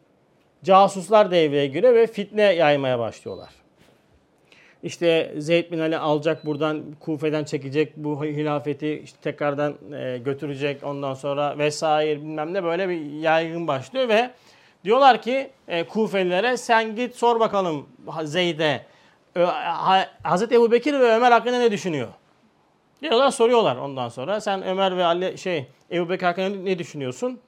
[0.65, 3.49] casuslar devreye giriyor ve fitne yaymaya başlıyorlar.
[4.83, 11.13] İşte Zeyd bin Ali alacak buradan Kufe'den çekecek bu hilafeti işte tekrardan e, götürecek ondan
[11.13, 14.31] sonra vesaire bilmem ne böyle bir yaygın başlıyor ve
[14.83, 17.89] diyorlar ki e, Kufelilere sen git sor bakalım
[18.23, 18.85] Zeyd'e
[20.23, 22.07] Hazreti Ebu Bekir ve Ömer hakkında ne düşünüyor?
[23.01, 27.39] Diyorlar soruyorlar ondan sonra sen Ömer ve Ali şey Ebu Bekir hakkında ne düşünüyorsun?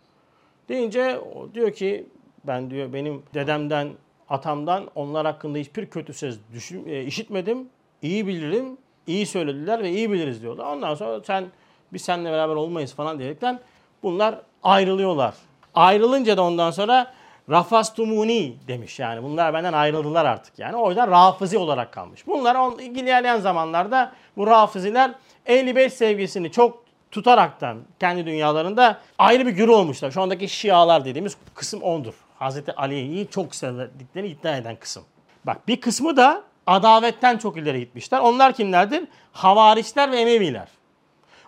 [0.70, 1.20] Deyince
[1.54, 2.08] diyor ki
[2.48, 3.90] ben diyor benim dedemden,
[4.30, 7.70] atamdan onlar hakkında hiçbir kötü söz düşün, e, işitmedim.
[8.02, 10.66] İyi bilirim, iyi söylediler ve iyi biliriz diyorlar.
[10.66, 11.46] Ondan sonra sen
[11.94, 13.60] biz seninle beraber olmayız falan diyerekten
[14.04, 15.34] bunlar ayrılıyorlar.
[15.74, 17.14] Ayrılınca da ondan sonra
[17.50, 19.24] Rafastumuni demiş yani.
[19.24, 20.76] Bunlar benden ayrıldılar artık yani.
[20.76, 22.28] O yüzden Rafizi olarak kalmış.
[22.28, 25.12] Bunlar on, ilerleyen zamanlarda bu Rafiziler
[25.46, 30.12] Ehl-i Beyt sevgisini çok tutaraktan kendi dünyalarında ayrı bir güruh olmuşlar.
[30.12, 32.14] Şu andaki Şialar dediğimiz kısım ondur.
[32.40, 35.04] Hazreti Ali'yi çok sevdiklerini iddia eden kısım.
[35.46, 38.20] Bak bir kısmı da adavetten çok ileri gitmişler.
[38.20, 39.04] Onlar kimlerdir?
[39.32, 40.68] Havariçler ve Emeviler.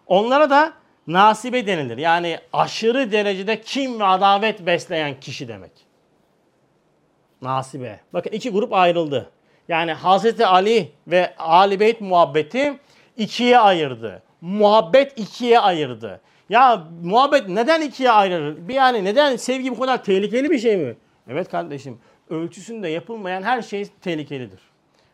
[0.08, 0.74] Onlara da
[1.08, 1.98] nasibe denilir.
[1.98, 5.72] Yani aşırı derecede kim ve adavet besleyen kişi demek.
[7.42, 8.00] Nasibe.
[8.14, 9.32] Bakın iki grup ayrıldı.
[9.68, 12.80] Yani Hazreti Ali ve Ali Beyt muhabbeti
[13.18, 14.24] ikiye ayırdı.
[14.42, 16.22] Muhabbet ikiye ayırdı.
[16.50, 18.68] Ya muhabbet neden ikiye ayrılır?
[18.68, 20.96] Bir yani neden sevgi bu kadar tehlikeli bir şey mi?
[21.28, 22.00] Evet kardeşim.
[22.30, 24.60] Ölçüsünde yapılmayan her şey tehlikelidir.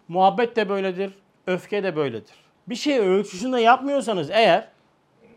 [0.08, 1.14] Muhabbet de böyledir.
[1.48, 2.36] Öfke de böyledir.
[2.68, 4.68] Bir şeyi ölçüsünde yapmıyorsanız eğer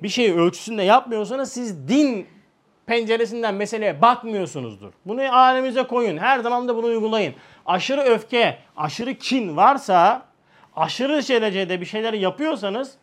[0.03, 2.27] bir şeyi ölçüsünde yapmıyorsanız siz din
[2.87, 4.93] penceresinden meseleye bakmıyorsunuzdur.
[5.07, 6.19] Bunu alemize koyun.
[6.19, 7.35] Her zaman da bunu uygulayın.
[7.67, 10.23] Aşırı öfke, aşırı kin varsa,
[10.77, 12.95] aşırı derecede bir şeyler yapıyorsanız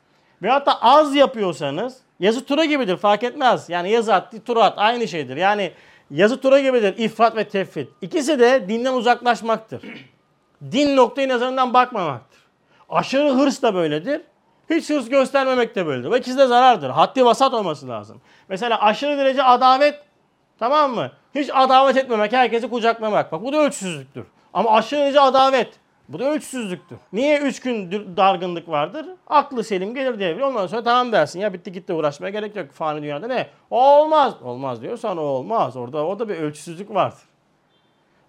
[0.42, 3.70] veyahut da az yapıyorsanız yazı tura gibidir fark etmez.
[3.70, 5.38] Yani yazı at, tura at aynı şeydir.
[5.38, 5.72] Yani
[6.12, 7.90] yazı tura gibidir ifrat ve tefrit.
[8.02, 9.82] İkisi de dinden uzaklaşmaktır.
[10.72, 12.40] Din noktayı nazarından bakmamaktır.
[12.90, 14.22] Aşırı hırs da böyledir.
[14.70, 16.12] Hiç hırs göstermemek de böyledir.
[16.12, 16.90] Ve ikisi de zarardır.
[16.90, 18.22] Haddi vasat olması lazım.
[18.50, 20.04] Mesela aşırı derece adavet
[20.60, 21.12] tamam mı?
[21.36, 23.32] Hiç adavet etmemek, herkesi kucaklamak.
[23.32, 24.26] Bak bu da ölçüsüzlüktür.
[24.54, 25.74] Ama aşırı derece adavet.
[26.10, 26.98] Bu da ölçüsüzlüktür.
[27.14, 29.06] Niye üç gün dargınlık vardır?
[29.28, 30.46] Aklı selim gelir devre.
[30.46, 31.40] Ondan sonra tamam dersin.
[31.40, 32.72] Ya bitti gitti uğraşmaya gerek yok.
[32.72, 33.48] Fani dünyada ne?
[33.70, 34.34] O olmaz.
[34.44, 35.78] Olmaz diyorsan o olmaz.
[35.78, 37.20] Orada o da bir ölçüsüzlük vardır.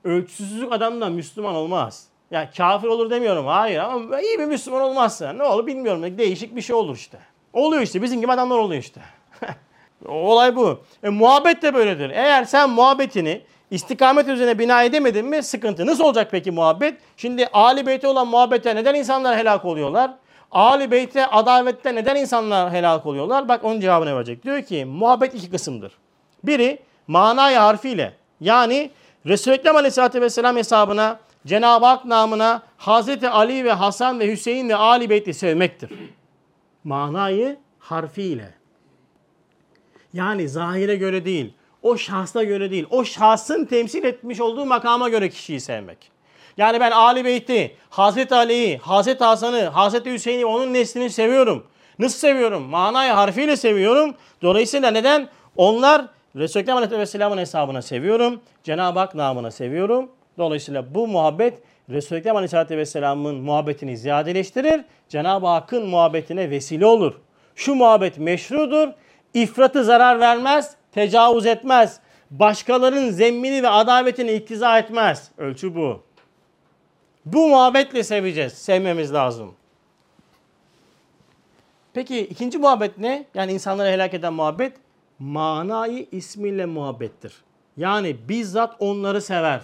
[0.04, 2.08] Ölçüsüzlük adamdan Müslüman olmaz.
[2.30, 3.46] Ya kafir olur demiyorum.
[3.46, 6.18] Hayır ama iyi bir Müslüman olmazsa ne olur bilmiyorum.
[6.18, 7.18] Değişik bir şey olur işte.
[7.52, 8.02] Oluyor işte.
[8.02, 9.00] Bizim gibi adamlar oluyor işte.
[10.08, 10.80] Olay bu.
[11.02, 12.10] E, muhabbet de böyledir.
[12.10, 15.86] Eğer sen muhabbetini istikamet üzerine bina edemedin mi sıkıntı.
[15.86, 16.98] Nasıl olacak peki muhabbet?
[17.16, 20.14] Şimdi Ali Beyt'e olan muhabbete neden insanlar helak oluyorlar?
[20.52, 23.48] Ali Beyt'e adavette neden insanlar helak oluyorlar?
[23.48, 24.44] Bak onun cevabını verecek.
[24.44, 25.92] Diyor ki muhabbet iki kısımdır.
[26.44, 28.90] Biri manayı harfiyle yani
[29.26, 34.76] Resulü Ekrem Aleyhisselatü Vesselam hesabına Cenab-ı Hak namına Hazreti Ali ve Hasan ve Hüseyin ve
[34.76, 35.90] Ali Beyt'i sevmektir.
[36.84, 38.54] Manayı harfiyle.
[40.12, 41.54] Yani zahire göre değil,
[41.86, 46.10] o şahsa göre değil, o şahsın temsil etmiş olduğu makama göre kişiyi sevmek.
[46.56, 51.66] Yani ben Ali Beyt'i, Hazreti Ali'yi, Hazreti Hasan'ı, Hazreti Hüseyin'i, onun neslini seviyorum.
[51.98, 52.62] Nasıl seviyorum?
[52.62, 54.14] Manayı harfiyle seviyorum.
[54.42, 55.28] Dolayısıyla neden?
[55.56, 58.40] Onlar Resulü Aleyhisselam'ın hesabına seviyorum.
[58.64, 60.10] Cenab-ı Hak namına seviyorum.
[60.38, 61.58] Dolayısıyla bu muhabbet
[61.90, 64.84] Resulü Ekrem Aleyhisselatü muhabbetini ziyadeleştirir.
[65.08, 67.14] Cenab-ı Hakk'ın muhabbetine vesile olur.
[67.54, 68.88] Şu muhabbet meşrudur.
[69.34, 72.00] İfratı zarar vermez, tecavüz etmez.
[72.30, 75.30] Başkalarının zemmini ve adavetini iktiza etmez.
[75.38, 76.02] Ölçü bu.
[77.24, 78.52] Bu muhabbetle seveceğiz.
[78.52, 79.54] Sevmemiz lazım.
[81.94, 83.26] Peki ikinci muhabbet ne?
[83.34, 84.72] Yani insanları helak eden muhabbet
[85.18, 87.34] manayı ismiyle muhabbettir.
[87.76, 89.60] Yani bizzat onları sever.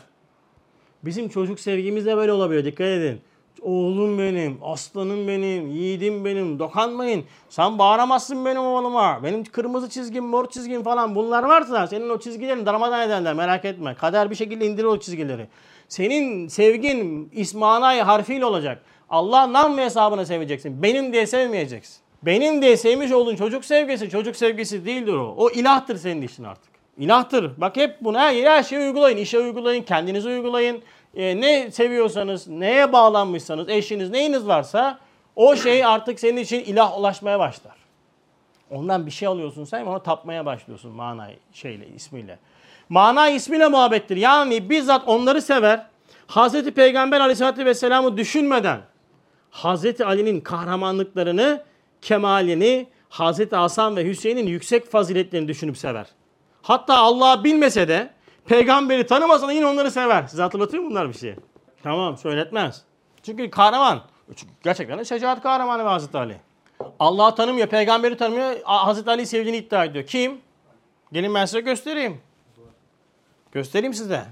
[1.05, 2.65] Bizim çocuk sevgimiz de böyle olabiliyor.
[2.65, 3.21] Dikkat edin.
[3.63, 7.25] Oğlum benim, aslanım benim, yiğidim benim, dokanmayın.
[7.49, 9.21] Sen bağıramazsın benim oğluma.
[9.23, 13.95] Benim kırmızı çizgim, mor çizgim falan bunlar varsa senin o çizgilerini darmadan ederler merak etme.
[13.95, 15.47] Kader bir şekilde indirir o çizgileri.
[15.89, 18.83] Senin sevgin ismanay harfiyle olacak.
[19.11, 20.83] Allah nam ve hesabına seveceksin.
[20.83, 21.97] Benim diye sevmeyeceksin.
[22.23, 25.35] Benim diye sevmiş olduğun çocuk sevgisi çocuk sevgisi değildir o.
[25.37, 26.73] O ilahtır senin için artık.
[26.99, 27.61] İlahtır.
[27.61, 29.17] Bak hep bunu her, her şeyi uygulayın.
[29.17, 30.83] İşe uygulayın, kendinizi uygulayın.
[31.15, 34.99] Ee, ne seviyorsanız, neye bağlanmışsanız, eşiniz, neyiniz varsa
[35.37, 37.77] o şey artık senin için ilah ulaşmaya başlar.
[38.71, 42.39] Ondan bir şey alıyorsun sen ona tapmaya başlıyorsun mana şeyle, ismiyle.
[42.89, 44.17] Mana ismiyle muhabbettir.
[44.17, 45.87] Yani bizzat onları sever.
[46.27, 48.81] Hazreti Peygamber aleyhissalatü vesselam'ı düşünmeden
[49.51, 51.63] Hazreti Ali'nin kahramanlıklarını,
[52.03, 56.07] kemalini, Hazreti Hasan ve Hüseyin'in yüksek faziletlerini düşünüp sever.
[56.63, 58.11] Hatta Allah'ı bilmese de
[58.47, 60.27] peygamberi tanımasa da yine onları sever.
[60.27, 61.35] Size hatırlatıyor mu bunlar bir şey?
[61.83, 62.83] Tamam söyletmez.
[63.23, 64.03] Çünkü kahraman.
[64.37, 66.41] Çünkü gerçekten de şecaat kahramanı Hazreti Ali.
[66.99, 70.07] Allah'ı tanımıyor, peygamberi tanımıyor, Hazreti Ali'yi sevdiğini iddia ediyor.
[70.07, 70.41] Kim?
[71.13, 72.21] Gelin ben size göstereyim.
[73.53, 74.25] Göstereyim size.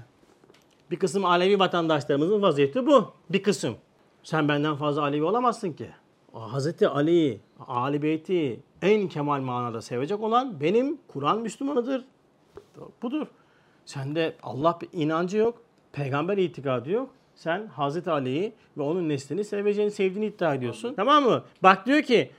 [0.91, 3.13] Bir kısım Alevi vatandaşlarımızın vaziyeti bu.
[3.29, 3.75] Bir kısım.
[4.23, 5.89] Sen benden fazla Alevi olamazsın ki.
[6.33, 12.05] Hazreti Ali, Ali Beyti en kemal manada sevecek olan benim Kur'an Müslümanıdır.
[13.01, 13.27] Budur.
[13.91, 17.09] Sende Allah inancı yok, peygamber itikadı yok.
[17.35, 20.93] Sen Hazreti Ali'yi ve onun neslini seveceğini, sevdiğini iddia ediyorsun.
[20.93, 21.43] Tamam mı?
[21.63, 22.31] Bak diyor ki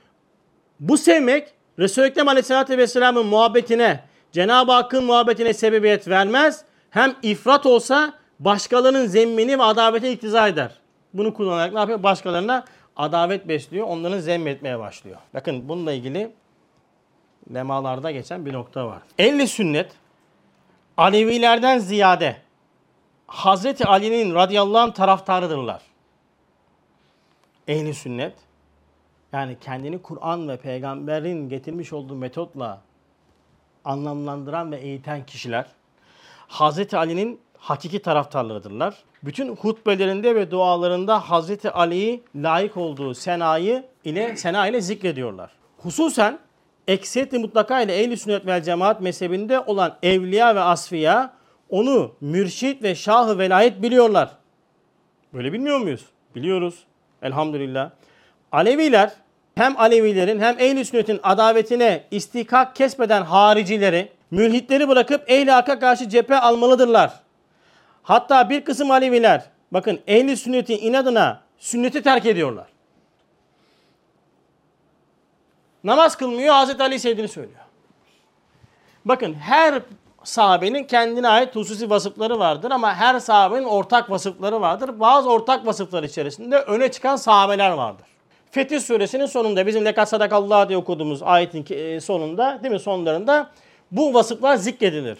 [0.79, 6.65] bu sevmek Resulü Ekrem Aleyhisselatü Vesselam'ın muhabbetine, Cenab-ı Hakk'ın muhabbetine sebebiyet vermez.
[6.89, 10.79] Hem ifrat olsa başkalarının zemmini ve adavete iktiza eder.
[11.13, 12.03] Bunu kullanarak ne yapıyor?
[12.03, 13.87] Başkalarına adavet besliyor.
[13.87, 15.17] Onların zemmetmeye başlıyor.
[15.33, 16.31] Bakın bununla ilgili
[17.53, 19.01] lemalarda geçen bir nokta var.
[19.19, 20.02] Ehli sünnet
[20.97, 22.37] Alevilerden ziyade
[23.27, 25.81] Hazreti Ali'nin radıyallahu anh taraftarıdırlar.
[27.67, 28.33] Ehli sünnet
[29.33, 32.81] yani kendini Kur'an ve peygamberin getirmiş olduğu metotla
[33.85, 35.65] anlamlandıran ve eğiten kişiler
[36.47, 39.03] Hazreti Ali'nin hakiki taraftarlarıdırlar.
[39.23, 45.51] Bütün hutbelerinde ve dualarında Hazreti Ali'yi layık olduğu senayı ile sena ile zikrediyorlar.
[45.77, 46.39] Hususen
[46.87, 51.33] ekseriyeti mutlaka ile ehl sünnet vel cemaat mezhebinde olan evliya ve asfiya
[51.69, 54.29] onu mürşit ve şahı velayet biliyorlar.
[55.33, 56.05] Böyle bilmiyor muyuz?
[56.35, 56.83] Biliyoruz.
[57.21, 57.89] Elhamdülillah.
[58.51, 59.11] Aleviler
[59.55, 66.35] hem Alevilerin hem ehl sünnetin adavetine istihkak kesmeden haricileri mülhitleri bırakıp ehli hakka karşı cephe
[66.35, 67.13] almalıdırlar.
[68.03, 72.72] Hatta bir kısım Aleviler bakın ehli sünnetin inadına sünneti terk ediyorlar.
[75.83, 77.59] Namaz kılmıyor Hazreti Ali sevdiğini söylüyor.
[79.05, 79.81] Bakın her
[80.23, 84.99] sahabenin kendine ait hususi vasıfları vardır ama her sahabenin ortak vasıfları vardır.
[84.99, 88.05] Bazı ortak vasıflar içerisinde öne çıkan sahabeler vardır.
[88.51, 93.49] Fetih suresinin sonunda bizim lekat sadakallah diye okuduğumuz ayetin e, sonunda değil mi sonlarında
[93.91, 95.17] bu vasıflar zikredilir.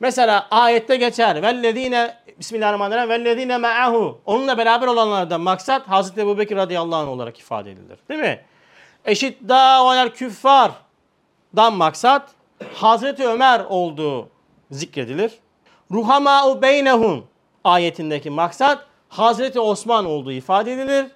[0.00, 1.42] Mesela ayette geçer.
[1.42, 3.10] Vellezine Bismillahirrahmanirrahim.
[3.10, 4.20] Vellezine me'ahu.
[4.26, 7.98] Onunla beraber olanlardan maksat Hazreti Ebu Bekir radıyallahu anh olarak ifade edilir.
[8.08, 8.40] Değil mi?
[9.04, 10.72] Eşit da'valer küffar
[11.56, 12.28] dan maksat
[12.74, 14.28] Hazreti Ömer olduğu
[14.70, 15.32] zikredilir.
[15.90, 17.26] Ruhama'u beynehum
[17.64, 21.06] ayetindeki maksat Hazreti Osman olduğu ifade edilir.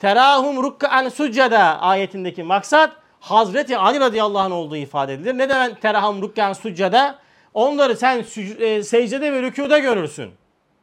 [0.00, 2.90] Terahum rukkan succada ayetindeki maksat
[3.20, 5.38] Hazreti Ali radıyallahu anh olduğu ifade edilir.
[5.38, 7.18] Ne demek terahum rukkan succada?
[7.54, 8.24] Onları sen
[8.58, 10.30] e, secdede ve rükuda görürsün.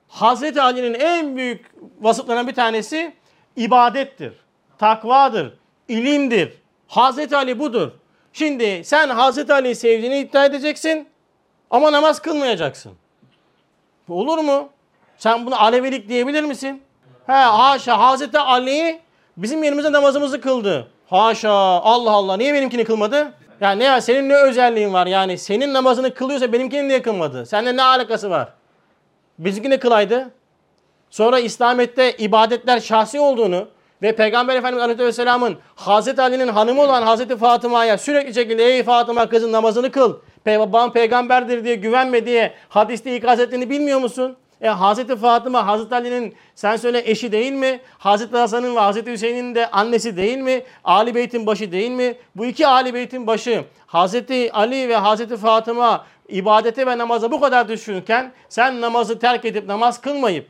[0.07, 3.15] Hazreti Ali'nin en büyük vasıflarından bir tanesi
[3.55, 4.33] ibadettir,
[4.77, 5.60] takvadır,
[5.91, 6.53] ilimdir.
[6.87, 7.91] Hazreti Ali budur.
[8.33, 11.07] Şimdi sen Hazreti Ali'yi sevdiğini iddia edeceksin
[11.69, 12.91] ama namaz kılmayacaksın.
[14.09, 14.69] Olur mu?
[15.17, 16.81] Sen bunu Alevilik diyebilir misin?
[17.27, 18.99] He haşa Hazreti Ali
[19.37, 20.87] bizim yerimize namazımızı kıldı.
[21.09, 23.33] Haşa Allah Allah niye benimkini kılmadı?
[23.61, 27.45] Yani ne ya senin ne özelliğin var yani senin namazını kılıyorsa benimkini niye kılmadı?
[27.45, 28.49] Seninle ne alakası var?
[29.39, 30.31] Bizimki kılaydı?
[31.09, 33.67] Sonra İslamiyet'te ibadetler şahsi olduğunu
[34.01, 39.51] ve Peygamber Efendimiz Aleyhisselam'ın Hazreti Ali'nin hanımı olan Hazreti Fatıma'ya sürekli şekilde ey Fatıma kızın
[39.51, 40.19] namazını kıl.
[40.45, 44.37] Babam peygamberdir diye güvenme diye hadiste ikaz ettiğini bilmiyor musun?
[44.61, 47.79] E Hazreti Fatıma Hazreti Ali'nin sen söyle eşi değil mi?
[47.97, 50.63] Hazreti Hasan'ın ve Hazreti Hüseyin'in de annesi değil mi?
[50.83, 52.15] Ali Beyt'in başı değil mi?
[52.35, 57.67] Bu iki Ali Beyt'in başı Hazreti Ali ve Hazreti Fatıma ibadete ve namaza bu kadar
[57.67, 60.47] düşünürken sen namazı terk edip namaz kılmayıp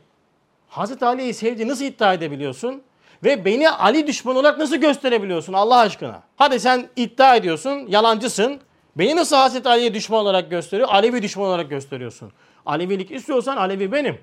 [0.68, 2.82] Hazreti Ali'yi sevdiğini nasıl iddia edebiliyorsun?
[3.24, 6.22] Ve beni Ali düşmanı olarak nasıl gösterebiliyorsun Allah aşkına?
[6.36, 8.60] Hadi sen iddia ediyorsun, yalancısın.
[8.96, 10.88] Beni nasıl Hazreti Ali'ye düşman olarak gösteriyor?
[10.88, 12.32] Alevi düşman olarak gösteriyorsun.
[12.66, 14.18] Alevilik istiyorsan Alevi benim.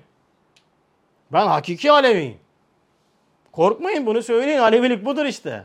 [1.32, 2.38] Ben hakiki Aleviyim.
[3.52, 4.58] Korkmayın bunu söyleyin.
[4.58, 5.64] Alevilik budur işte.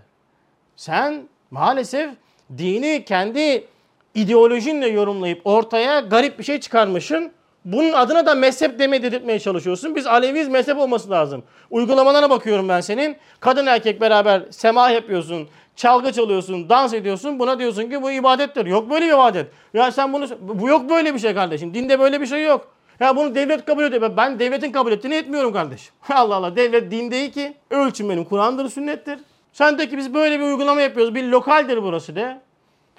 [0.75, 2.09] Sen maalesef
[2.57, 3.67] dini kendi
[4.15, 7.31] ideolojinle yorumlayıp ortaya garip bir şey çıkarmışsın.
[7.65, 9.95] Bunun adına da mezhep deme dedirtmeye çalışıyorsun.
[9.95, 11.43] Biz Aleviyiz mezhep olması lazım.
[11.69, 13.17] Uygulamalarına bakıyorum ben senin.
[13.39, 15.47] Kadın erkek beraber sema yapıyorsun.
[15.75, 17.39] Çalgı çalıyorsun, dans ediyorsun.
[17.39, 18.65] Buna diyorsun ki bu ibadettir.
[18.65, 19.47] Yok böyle bir ibadet.
[19.73, 21.73] Ya sen bunu bu yok böyle bir şey kardeşim.
[21.73, 22.67] Dinde böyle bir şey yok.
[22.99, 24.17] Ya bunu devlet kabul ediyor.
[24.17, 25.93] Ben devletin kabul ettiğini etmiyorum kardeşim.
[26.09, 27.53] Allah Allah devlet din değil ki.
[27.69, 29.19] Ölçüm benim Kur'an'dır, sünnettir.
[29.53, 31.15] Sen de ki biz böyle bir uygulama yapıyoruz.
[31.15, 32.41] Bir lokaldir burası de.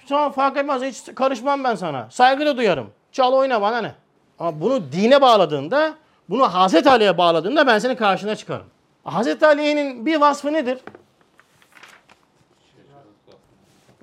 [0.09, 0.83] Tamam fark etmez.
[0.83, 2.09] Hiç karışmam ben sana.
[2.11, 2.91] Saygı da duyarım.
[3.13, 4.06] Çal oyna bana ne.
[4.39, 5.95] Ama bunu dine bağladığında,
[6.29, 8.67] bunu Hazreti Ali'ye bağladığında ben senin karşına çıkarım.
[9.05, 10.79] Hazreti Ali'nin bir vasfı nedir?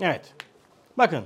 [0.02, 0.34] Evet.
[0.98, 1.24] Bakın.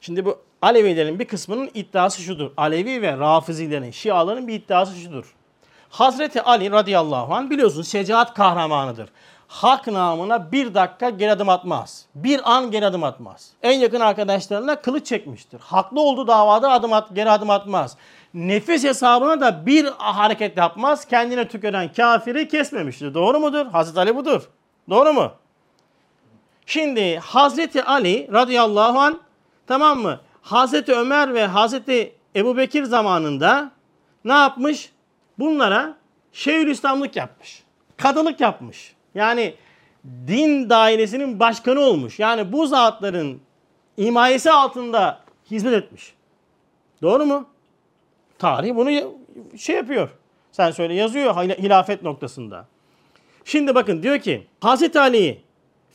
[0.00, 2.50] Şimdi bu Alevilerin bir kısmının iddiası şudur.
[2.56, 5.34] Alevi ve Rafizilerin, Şiaların bir iddiası şudur.
[5.90, 9.08] Hazreti Ali radıyallahu anh biliyorsunuz şecaat kahramanıdır.
[9.54, 12.06] Hak namına bir dakika geri adım atmaz.
[12.14, 13.50] Bir an geri adım atmaz.
[13.62, 15.60] En yakın arkadaşlarına kılıç çekmiştir.
[15.60, 17.96] Haklı olduğu davada adım at, geri adım atmaz.
[18.34, 21.04] Nefis hesabına da bir hareket yapmaz.
[21.04, 23.14] Kendine tükenen kafiri kesmemiştir.
[23.14, 23.66] Doğru mudur?
[23.66, 24.42] Hazreti Ali budur.
[24.90, 25.32] Doğru mu?
[26.66, 29.20] Şimdi Hazreti Ali radıyallahu an
[29.66, 30.20] tamam mı?
[30.42, 33.70] Hazreti Ömer ve Hazreti Ebu Bekir zamanında
[34.24, 34.92] ne yapmış?
[35.38, 35.94] Bunlara
[36.32, 37.62] Şeyhülislamlık yapmış.
[37.96, 38.94] Kadılık yapmış.
[39.14, 39.54] Yani
[40.26, 42.18] din dairesinin başkanı olmuş.
[42.18, 43.40] Yani bu zatların
[43.98, 46.14] himayesi altında hizmet etmiş.
[47.02, 47.46] Doğru mu?
[48.38, 48.90] Tarih bunu
[49.58, 50.08] şey yapıyor.
[50.52, 52.66] Sen söyle yazıyor hilafet noktasında.
[53.44, 55.40] Şimdi bakın diyor ki Hazreti Ali'yi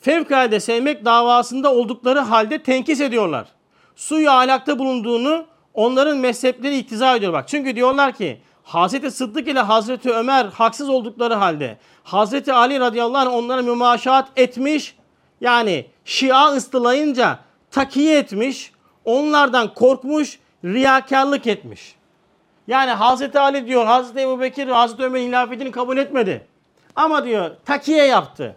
[0.02, 3.48] fevkalade sevmek davasında oldukları halde tenkis ediyorlar.
[3.96, 7.48] Suyu alakta bulunduğunu onların mezhepleri iktiza ediyor bak.
[7.48, 13.34] Çünkü diyorlar ki Hazreti Sıddık ile Hazreti Ömer haksız oldukları halde Hazreti Ali radıyallahu anh
[13.34, 14.96] onlara mümaşaat etmiş.
[15.42, 17.40] Yani Şia ıstılayınca
[17.72, 18.72] takiye etmiş.
[19.06, 21.96] Onlardan korkmuş, riyakarlık etmiş.
[22.68, 26.48] Yani Hazreti Ali diyor Hazreti Ebu Bekir Hazreti Ömer'in hilafetini kabul etmedi.
[26.96, 28.56] Ama diyor takiye yaptı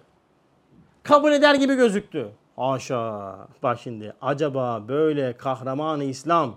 [1.03, 2.29] kabul eder gibi gözüktü.
[2.57, 3.37] Haşa.
[3.63, 6.57] Bak şimdi acaba böyle kahramanı İslam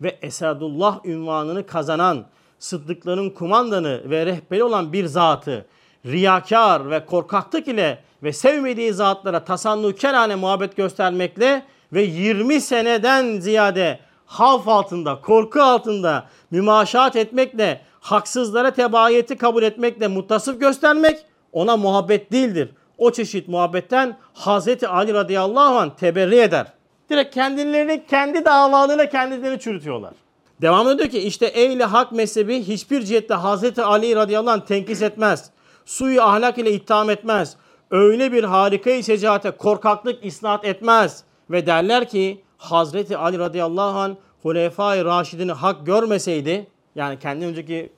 [0.00, 2.24] ve Esadullah ünvanını kazanan
[2.62, 5.66] sıddıkların kumandanı ve rehberi olan bir zatı
[6.06, 14.68] riyakar ve korkaklık ile ve sevmediği zatlara tasannukerane muhabbet göstermekle ve 20 seneden ziyade havf
[14.68, 21.18] altında, korku altında mümaşaat etmekle, haksızlara tebayeti kabul etmekle muttasıf göstermek
[21.52, 22.70] ona muhabbet değildir.
[22.98, 26.66] O çeşit muhabbetten Hazreti Ali radıyallahu anh teberri eder.
[27.10, 30.21] Direkt kendilerini kendi davalarıyla kendilerini çürütüyorlar.
[30.62, 35.50] Devamlı diyor ki işte ehli hak mezhebi hiçbir cihette Hazreti Ali radıyallahu anh tenkis etmez.
[35.84, 37.56] Suyu ahlak ile itham etmez.
[37.90, 41.24] Öyle bir harikayı şecaate korkaklık isnat etmez.
[41.50, 47.92] Ve derler ki Hazreti Ali radıyallahu anh Hulefai Raşidini hak görmeseydi yani kendi önceki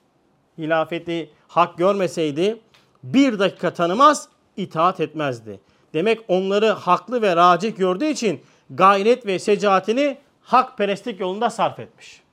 [0.59, 2.61] hilafeti hak görmeseydi
[3.03, 5.61] bir dakika tanımaz itaat etmezdi.
[5.95, 8.41] Demek onları haklı ve racih gördüğü için
[8.71, 12.24] gayret ve secaatini hak perestlik yolunda sarf etmiş.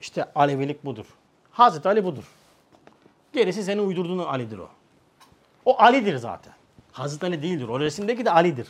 [0.00, 1.06] İşte Alevilik budur.
[1.50, 2.24] Hazreti Ali budur.
[3.32, 4.68] Gerisi senin uydurduğun Ali'dir o.
[5.64, 6.52] O Ali'dir zaten.
[6.92, 7.68] Hazreti Ali değildir.
[7.68, 8.68] O resimdeki de Ali'dir.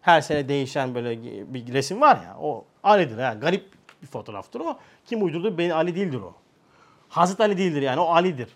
[0.00, 1.22] Her sene değişen böyle
[1.54, 3.18] bir resim var ya o Ali'dir.
[3.18, 3.72] Yani garip
[4.02, 4.78] bir fotoğraftır o.
[5.06, 5.58] Kim uydurdu?
[5.58, 6.34] Ben Ali değildir o.
[7.08, 8.48] Hazreti Ali değildir yani o Ali'dir.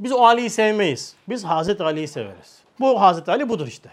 [0.00, 1.16] Biz o Ali'yi sevmeyiz.
[1.28, 2.62] Biz Hazreti Ali'yi severiz.
[2.80, 3.90] Bu Hazreti Ali budur işte.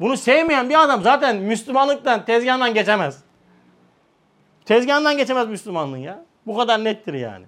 [0.00, 3.22] Bunu sevmeyen bir adam zaten Müslümanlıktan, tezgahından geçemez.
[4.68, 6.24] Tezgahından geçemez Müslümanlığın ya.
[6.46, 7.44] Bu kadar nettir yani.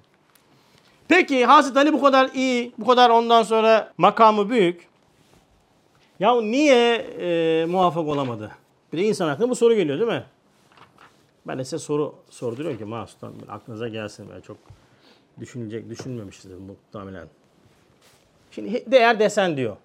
[1.09, 4.89] Peki Hazreti Ali bu kadar iyi, bu kadar ondan sonra makamı büyük.
[6.21, 8.51] Ya niye e, muvaffak olamadı?
[8.93, 10.25] Bir de insan aklına bu soru geliyor değil mi?
[11.47, 14.27] Ben de size soru sorduruyorum ki Mahsus'tan aklınıza gelsin.
[14.35, 14.57] Ben çok
[15.41, 17.29] düşünecek, düşünmemişizdir muhtemelen.
[18.51, 19.77] Şimdi değer desen diyor.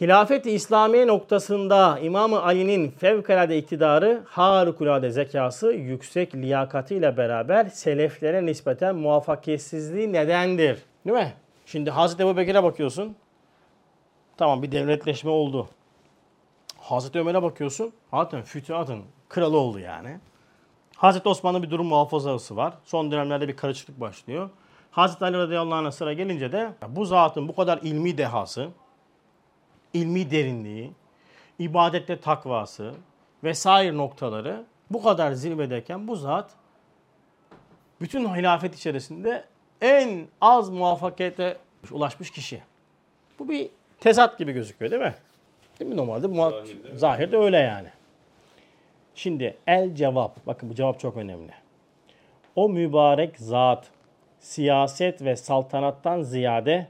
[0.00, 10.12] Hilafet-i İslamiye noktasında İmam-ı Ali'nin fevkalade iktidarı, harikulade zekası, yüksek liyakatiyle beraber seleflere nispeten muvaffakiyetsizliği
[10.12, 10.82] nedendir.
[11.06, 11.32] Değil mi?
[11.66, 13.16] Şimdi Hazreti Ebu Bekir'e bakıyorsun.
[14.36, 15.68] Tamam bir devletleşme oldu.
[16.78, 17.92] Hazreti Ömer'e bakıyorsun.
[18.10, 20.18] Zaten fütühatın kralı oldu yani.
[20.96, 22.74] Hazreti Osman'ın bir durum muhafazası var.
[22.84, 24.50] Son dönemlerde bir karışıklık başlıyor.
[24.90, 28.68] Hazreti Ali radıyallahu anh'a sıra gelince de bu zatın bu kadar ilmi dehası,
[29.94, 30.92] ilmi derinliği,
[31.58, 32.94] ibadette takvası
[33.44, 36.50] vesaire noktaları bu kadar zirvedeyken bu zat
[38.00, 39.44] bütün hilafet içerisinde
[39.80, 41.56] en az muvaffakiyete
[41.90, 42.62] ulaşmış kişi.
[43.38, 43.70] Bu bir
[44.00, 45.14] tezat gibi gözüküyor değil mi?
[45.80, 46.28] Değil mi normalde?
[46.28, 47.88] Zahirde, zahirde öyle yani.
[49.14, 50.46] Şimdi el cevap.
[50.46, 51.52] Bakın bu cevap çok önemli.
[52.56, 53.90] O mübarek zat
[54.40, 56.86] siyaset ve saltanattan ziyade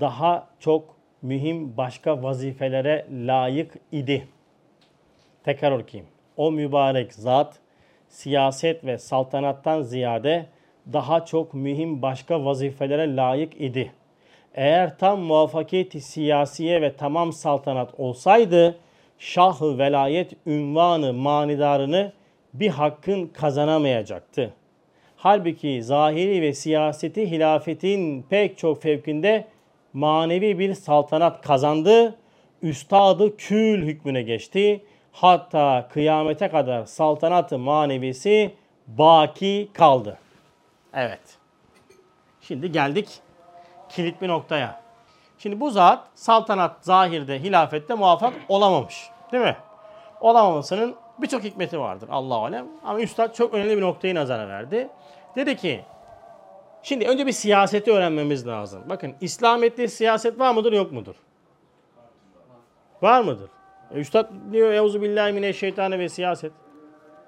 [0.00, 0.93] daha çok
[1.24, 4.28] mühim başka vazifelere layık idi.
[5.44, 6.10] Tekrar okuyayım.
[6.36, 7.58] O mübarek zat
[8.08, 10.46] siyaset ve saltanattan ziyade
[10.92, 13.92] daha çok mühim başka vazifelere layık idi.
[14.54, 18.78] Eğer tam muvaffakiyeti siyasiye ve tamam saltanat olsaydı
[19.18, 22.12] şahı velayet ünvanı manidarını
[22.54, 24.52] bir hakkın kazanamayacaktı.
[25.16, 29.44] Halbuki zahiri ve siyaseti hilafetin pek çok fevkinde
[29.94, 32.14] manevi bir saltanat kazandı.
[32.62, 34.84] Üstadı kül hükmüne geçti.
[35.12, 38.54] Hatta kıyamete kadar saltanatı manevisi
[38.86, 40.18] baki kaldı.
[40.94, 41.20] Evet.
[42.40, 43.08] Şimdi geldik
[43.88, 44.80] kilit bir noktaya.
[45.38, 49.10] Şimdi bu zat saltanat zahirde, hilafette muvaffak olamamış.
[49.32, 49.56] Değil mi?
[50.20, 52.66] Olamamasının birçok hikmeti vardır Allah alem.
[52.84, 54.88] Ama Üstad çok önemli bir noktayı nazara verdi.
[55.36, 55.84] Dedi ki
[56.84, 58.82] şimdi önce bir siyaseti öğrenmemiz lazım.
[58.88, 61.14] Bakın İslamiyet'te siyaset var mıdır yok mudur?
[63.02, 63.50] Var mıdır?
[63.90, 66.52] E, Üstad diyor Euzu billahi mineşşeytani ve siyaset.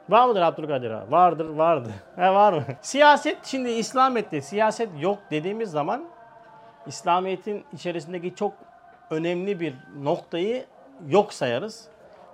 [0.08, 1.12] Var mıdır Abdülkadir abi?
[1.12, 1.90] Vardır, vardı.
[2.16, 2.62] He var mı?
[2.80, 6.04] siyaset şimdi İslamiyet'te siyaset yok dediğimiz zaman
[6.86, 8.52] İslamiyet'in içerisindeki çok
[9.10, 10.64] önemli bir noktayı
[11.08, 11.88] yok sayarız.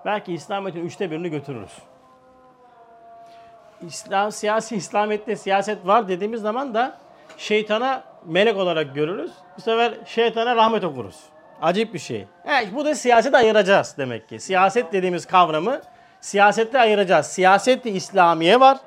[0.05, 1.79] Belki İslamiyet'in üçte birini götürürüz.
[3.87, 6.99] İslam siyasi İslamiyet'te siyaset var dediğimiz zaman da
[7.37, 9.33] şeytana melek olarak görürüz.
[9.57, 11.17] Bu sefer şeytana rahmet okuruz.
[11.63, 12.27] Acayip bir şey.
[12.47, 14.41] Evet, bu da siyaseti ayıracağız demek ki.
[14.41, 15.81] Siyaset dediğimiz kavramı
[16.21, 17.27] siyasette ayıracağız.
[17.27, 18.79] Siyaseti İslamiye var.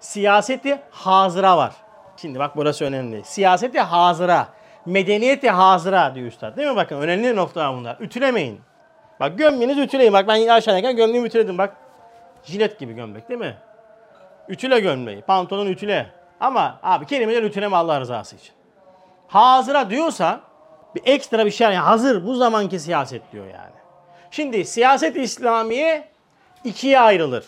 [0.00, 1.72] Siyaseti hazıra var.
[2.16, 3.24] Şimdi bak burası önemli.
[3.24, 4.48] Siyaseti hazıra,
[4.86, 6.56] medeniyeti hazıra diyor üstad.
[6.56, 7.96] Değil mi bakın önemli noktalar bunlar.
[8.00, 8.60] Ütülemeyin.
[9.20, 10.12] Bak gömleğinizi ütüleyin.
[10.12, 11.58] Bak ben aşağıdayken gömleğimi ütüledim.
[11.58, 11.76] Bak
[12.44, 13.56] jilet gibi gömlek değil mi?
[14.48, 15.22] Ütüle gömleği.
[15.22, 16.06] Pantolon ütüle.
[16.40, 18.52] Ama abi kelimeler ütüleme Allah rızası için.
[19.28, 20.40] Hazıra diyorsa
[20.94, 23.76] bir ekstra bir şey yani hazır bu zamanki siyaset diyor yani.
[24.30, 26.08] Şimdi siyaset İslamiye
[26.64, 27.44] ikiye ayrılır.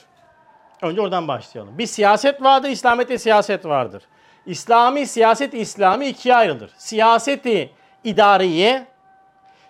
[0.83, 1.79] Önce oradan başlayalım.
[1.79, 4.03] Bir siyaset vardır, İslamiyet'te siyaset vardır.
[4.47, 6.71] İslami siyaset İslami ikiye ayrılır.
[6.79, 7.73] Siyaseti
[8.05, 8.87] idariye,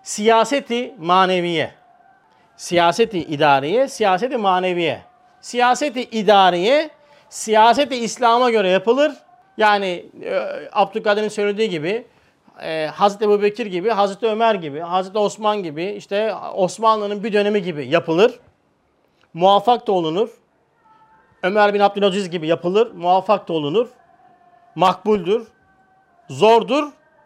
[0.02, 1.74] siyaseti maneviye.
[2.56, 5.02] Siyaseti idariye, siyaseti maneviye.
[5.40, 6.90] siyaseti idariye,
[7.31, 9.12] siyaseti İslam'a göre yapılır.
[9.57, 10.41] Yani e,
[10.72, 12.07] Abdülkadir'in söylediği gibi
[12.62, 17.62] e, Hazreti Ebu Bekir gibi, Hazreti Ömer gibi, Hazreti Osman gibi, işte Osmanlı'nın bir dönemi
[17.62, 18.41] gibi yapılır.
[19.35, 20.29] Muvaffak da olunur.
[21.43, 23.89] Ömer bin Abdülaziz gibi yapılır, muvaffak da olunur.
[24.74, 25.49] Makbuldür,
[26.29, 26.85] zordur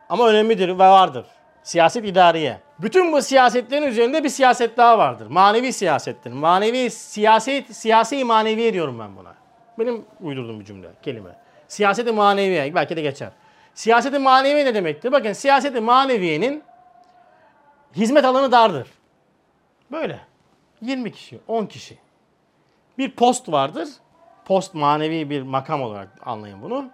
[0.09, 1.25] ama önemlidir ve vardır.
[1.63, 2.61] Siyaset idariye.
[2.79, 5.27] Bütün bu siyasetlerin üzerinde bir siyaset daha vardır.
[5.27, 6.33] Manevi siyasettir.
[6.33, 9.42] Manevi siyaset, siyasi manevi diyorum ben buna.
[9.79, 11.31] Benim uydurduğum bir cümle, kelime.
[11.69, 13.31] Siyaseti maneviye, belki de geçer.
[13.75, 15.13] Siyaseti manevi ne demektir?
[15.13, 16.63] Bakın siyaseti maneviyenin
[17.97, 18.89] hizmet alanı dardır.
[19.93, 20.21] Böyle.
[20.83, 21.99] 20 kişi, 10 kişi.
[22.99, 23.89] Bir post vardır.
[24.45, 26.91] Post manevi bir makam olarak anlayın bunu.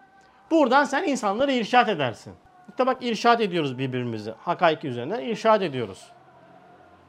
[0.51, 2.35] Buradan sen insanları irşat edersin.
[2.68, 4.35] İşte bak irşat ediyoruz birbirimizi.
[4.39, 6.07] Hakaiki üzerinden irşat ediyoruz.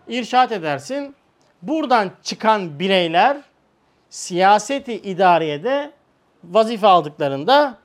[0.08, 1.16] İrşat edersin.
[1.62, 3.38] Buradan çıkan bireyler
[4.10, 5.92] siyaseti idariyede
[6.44, 7.78] vazife aldıklarında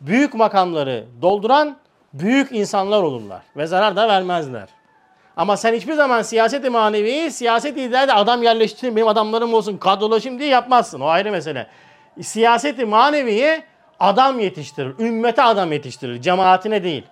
[0.00, 1.76] büyük makamları dolduran
[2.12, 4.68] büyük insanlar olurlar ve zarar da vermezler.
[5.36, 10.48] Ama sen hiçbir zaman siyaseti maneviyi, siyaset idarede adam yerleştireyim, benim adamlarım olsun, kadrolaşayım diye
[10.48, 11.00] yapmazsın.
[11.00, 11.66] O ayrı mesele.
[12.20, 13.62] Siyaseti maneviyi
[14.00, 17.06] adam yetiştirir, ümmete adam yetiştirir, cemaatine değil.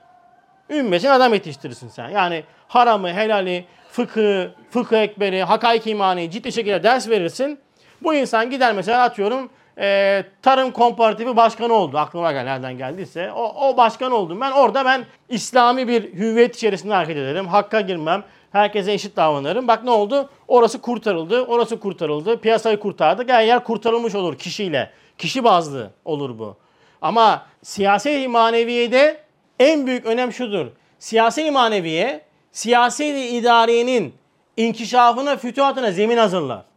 [0.71, 2.09] Ümmetine adam yetiştirirsin sen.
[2.09, 7.59] Yani haramı, helali, fıkı, fıkı ekberi, hakaik imani ciddi şekilde ders verirsin.
[8.03, 11.99] Bu insan gider mesela atıyorum e, tarım komparatifi başkanı oldu.
[11.99, 13.33] Aklıma gel nereden geldiyse.
[13.33, 14.41] O, o başkan oldum.
[14.41, 17.47] Ben orada ben İslami bir hüviyet içerisinde hareket ederim.
[17.47, 18.25] Hakka girmem.
[18.53, 19.69] Herkese eşit davranırım.
[19.69, 20.31] Bak ne oldu?
[20.49, 21.43] Orası kurtarıldı.
[21.43, 22.41] Orası kurtarıldı.
[22.41, 23.23] Piyasayı kurtardı.
[23.23, 24.91] Gel yer kurtarılmış olur kişiyle.
[25.19, 26.57] Kişi bazlı olur bu.
[27.03, 29.21] Ama siyasi maneviyede
[29.59, 30.67] en büyük önem şudur.
[30.99, 32.21] Siyasi maneviye,
[32.53, 34.15] siyasi idariyenin
[34.57, 36.70] inkişafına, fütuhatına zemin hazırlar.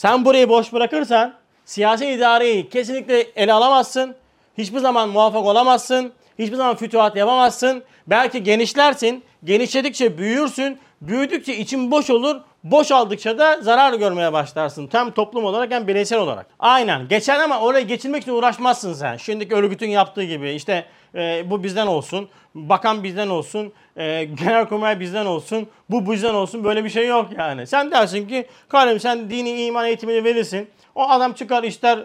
[0.00, 1.34] Sen burayı boş bırakırsan
[1.64, 4.14] siyasi idareyi kesinlikle ele alamazsın.
[4.58, 6.12] Hiçbir zaman muvaffak olamazsın.
[6.38, 7.82] Hiçbir zaman fütuhat yapamazsın.
[8.06, 9.24] Belki genişlersin.
[9.44, 10.78] Genişledikçe büyürsün.
[11.00, 12.36] Büyüdükçe için boş olur.
[12.64, 14.88] Boş aldıkça da zarar görmeye başlarsın.
[14.92, 16.46] Hem toplum olarak hem bireysel olarak.
[16.58, 17.08] Aynen.
[17.08, 19.16] Geçer ama oraya geçilmek için uğraşmazsın sen.
[19.16, 20.50] Şimdiki örgütün yaptığı gibi.
[20.50, 20.84] İşte
[21.14, 22.28] e, bu bizden olsun.
[22.54, 23.72] Bakan bizden olsun.
[23.96, 25.68] E, Genelkurmay bizden olsun.
[25.90, 26.64] Bu bizden olsun.
[26.64, 27.66] Böyle bir şey yok yani.
[27.66, 30.68] Sen dersin ki karım sen dini iman eğitimini verirsin.
[30.94, 31.98] O adam çıkar ister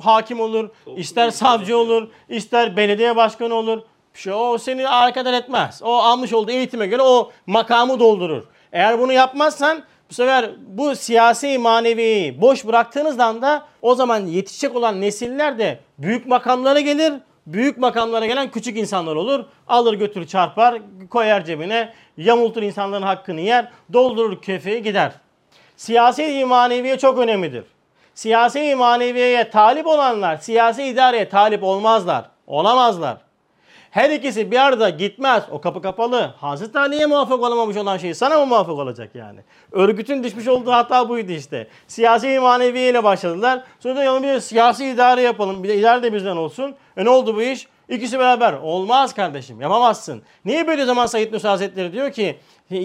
[0.00, 3.82] hakim olur, ister savcı olur, ister belediye başkanı olur.
[4.16, 5.80] Bir şey o seni hareket etmez.
[5.84, 8.44] O almış olduğu eğitime göre o makamı doldurur.
[8.72, 15.00] Eğer bunu yapmazsan bu sefer bu siyasi maneviyi boş bıraktığınızdan da o zaman yetişecek olan
[15.00, 17.12] nesiller de büyük makamlara gelir.
[17.46, 19.44] Büyük makamlara gelen küçük insanlar olur.
[19.68, 25.12] Alır götür çarpar, koyar cebine, yamultur insanların hakkını yer, doldurur kefeyi gider.
[25.76, 27.64] Siyasi maneviye çok önemlidir.
[28.14, 32.24] Siyasi maneviyeye talip olanlar siyasi idareye talip olmazlar.
[32.46, 33.25] Olamazlar.
[33.96, 35.42] Her ikisi bir arada gitmez.
[35.50, 36.34] O kapı kapalı.
[36.40, 39.40] Hazreti Ali'ye muvaffak olamamış olan şey sana mı muvaffak olacak yani?
[39.72, 41.68] Örgütün düşmüş olduğu hata buydu işte.
[41.86, 43.64] Siyasi maneviye ile başladılar.
[43.80, 45.62] Sonra da bir siyasi idare yapalım.
[45.62, 46.74] Bir de idare de bizden olsun.
[46.96, 47.68] E ne oldu bu iş?
[47.88, 48.52] İkisi beraber.
[48.52, 49.60] Olmaz kardeşim.
[49.60, 50.22] Yapamazsın.
[50.44, 52.38] Niye böyle zaman Said Nursi Hazretleri diyor ki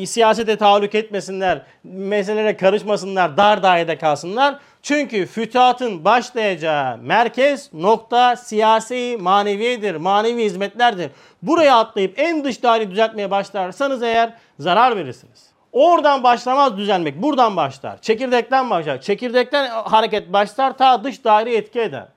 [0.05, 4.59] siyasete tahallük etmesinler, meselelere karışmasınlar, dar dairede kalsınlar.
[4.81, 11.11] Çünkü fütuhatın başlayacağı merkez nokta siyasi maneviyedir, manevi hizmetlerdir.
[11.41, 15.51] Buraya atlayıp en dış daireyi düzeltmeye başlarsanız eğer zarar verirsiniz.
[15.71, 18.01] Oradan başlamaz düzelmek, buradan başlar.
[18.01, 19.01] Çekirdekten başlar.
[19.01, 22.07] Çekirdekten hareket başlar ta dış daire etki eder.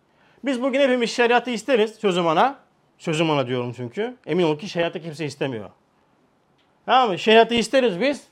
[0.44, 2.63] Biz bugün hepimiz şeriatı isteriz sözüm ona.
[3.04, 4.16] Sözüm ona diyorum çünkü.
[4.26, 5.70] Emin olun ki şeriatı kimse istemiyor.
[6.86, 7.18] Tamam mı?
[7.18, 8.24] Şeriatı isteriz biz.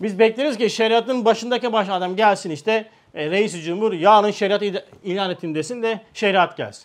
[0.00, 4.62] Biz bekleriz ki şeriatın başındaki baş adam gelsin işte e, reis cumhur yarın şeriat
[5.04, 6.84] ilan ettim desin de şeriat gelsin.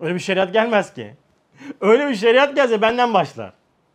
[0.00, 1.14] Öyle bir şeriat gelmez ki.
[1.80, 3.52] Öyle bir şeriat gelse benden başlar.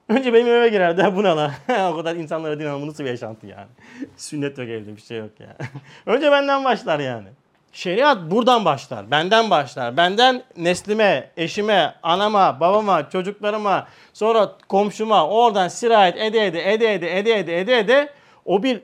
[0.10, 1.52] Önce benim eve girer de bu ne lan?
[1.92, 3.70] o kadar insanlara din anlamı nasıl bir yaşantı yani.
[4.18, 5.58] Sünnet yok evde bir şey yok ya.
[6.06, 7.28] Önce benden başlar yani.
[7.74, 9.98] Şeriat buradan başlar, benden başlar.
[9.98, 17.40] Benden neslime, eşime, anama, babama, çocuklarıma, sonra komşuma, oradan sirayet ede ede, ede ede, ede
[17.40, 18.10] ede, ede ede,
[18.46, 18.82] o bir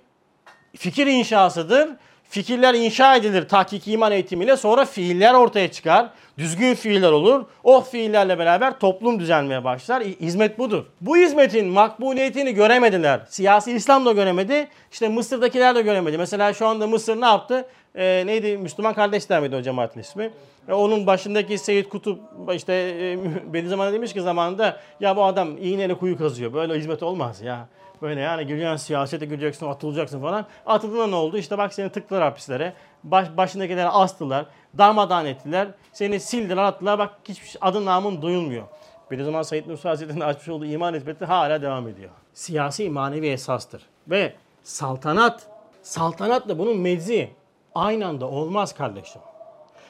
[0.78, 1.90] fikir inşasıdır.
[2.30, 6.10] Fikirler inşa edilir tahkik iman eğitimiyle sonra fiiller ortaya çıkar.
[6.38, 7.46] Düzgün fiiller olur.
[7.64, 10.04] O fiillerle beraber toplum düzelmeye başlar.
[10.04, 10.84] Hizmet budur.
[11.02, 13.22] Bu hizmetin makbuliyetini göremediler.
[13.30, 14.68] Siyasi İslam da göremedi.
[14.92, 16.18] İşte Mısır'dakiler de göremedi.
[16.18, 17.66] Mesela şu anda Mısır ne yaptı?
[17.96, 18.58] Ee, neydi?
[18.58, 20.32] Müslüman Kardeşler miydi o cemaatin ismi?
[20.68, 22.20] Ee, onun başındaki Seyit Kutup
[22.56, 23.18] işte e,
[23.54, 26.54] Bediüzzaman demiş ki zamanında ya bu adam iğneyle kuyu kazıyor.
[26.54, 27.68] Böyle hizmet olmaz ya.
[28.02, 30.46] Böyle yani gireceksin siyasete gireceksin atılacaksın falan.
[30.66, 31.38] Atıldığında ne oldu?
[31.38, 32.74] İşte bak seni tıktılar hapislere.
[33.04, 34.46] Baş, başındakileri astılar.
[34.78, 35.68] Darmadağın ettiler.
[35.94, 37.00] Seni sildiler attılar.
[37.00, 38.64] Bak hiçbir adın namın duyulmuyor.
[39.12, 42.10] Bir zaman Said Nursi Hazretleri'nin açmış olduğu iman hizmeti hala devam ediyor.
[42.34, 43.82] Siyasi manevi esastır.
[44.08, 44.34] Ve
[44.64, 45.48] saltanat,
[45.82, 47.30] saltanatla bunun meczi
[47.76, 49.22] aynı anda olmaz kardeşim.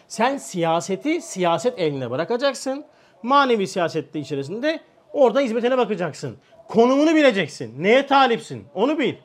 [0.07, 2.85] Sen siyaseti siyaset eline bırakacaksın.
[3.23, 4.79] Manevi siyasette içerisinde
[5.13, 6.37] orada hizmetine bakacaksın.
[6.69, 7.83] Konumunu bileceksin.
[7.83, 8.67] Neye talipsin?
[8.73, 9.15] Onu bil.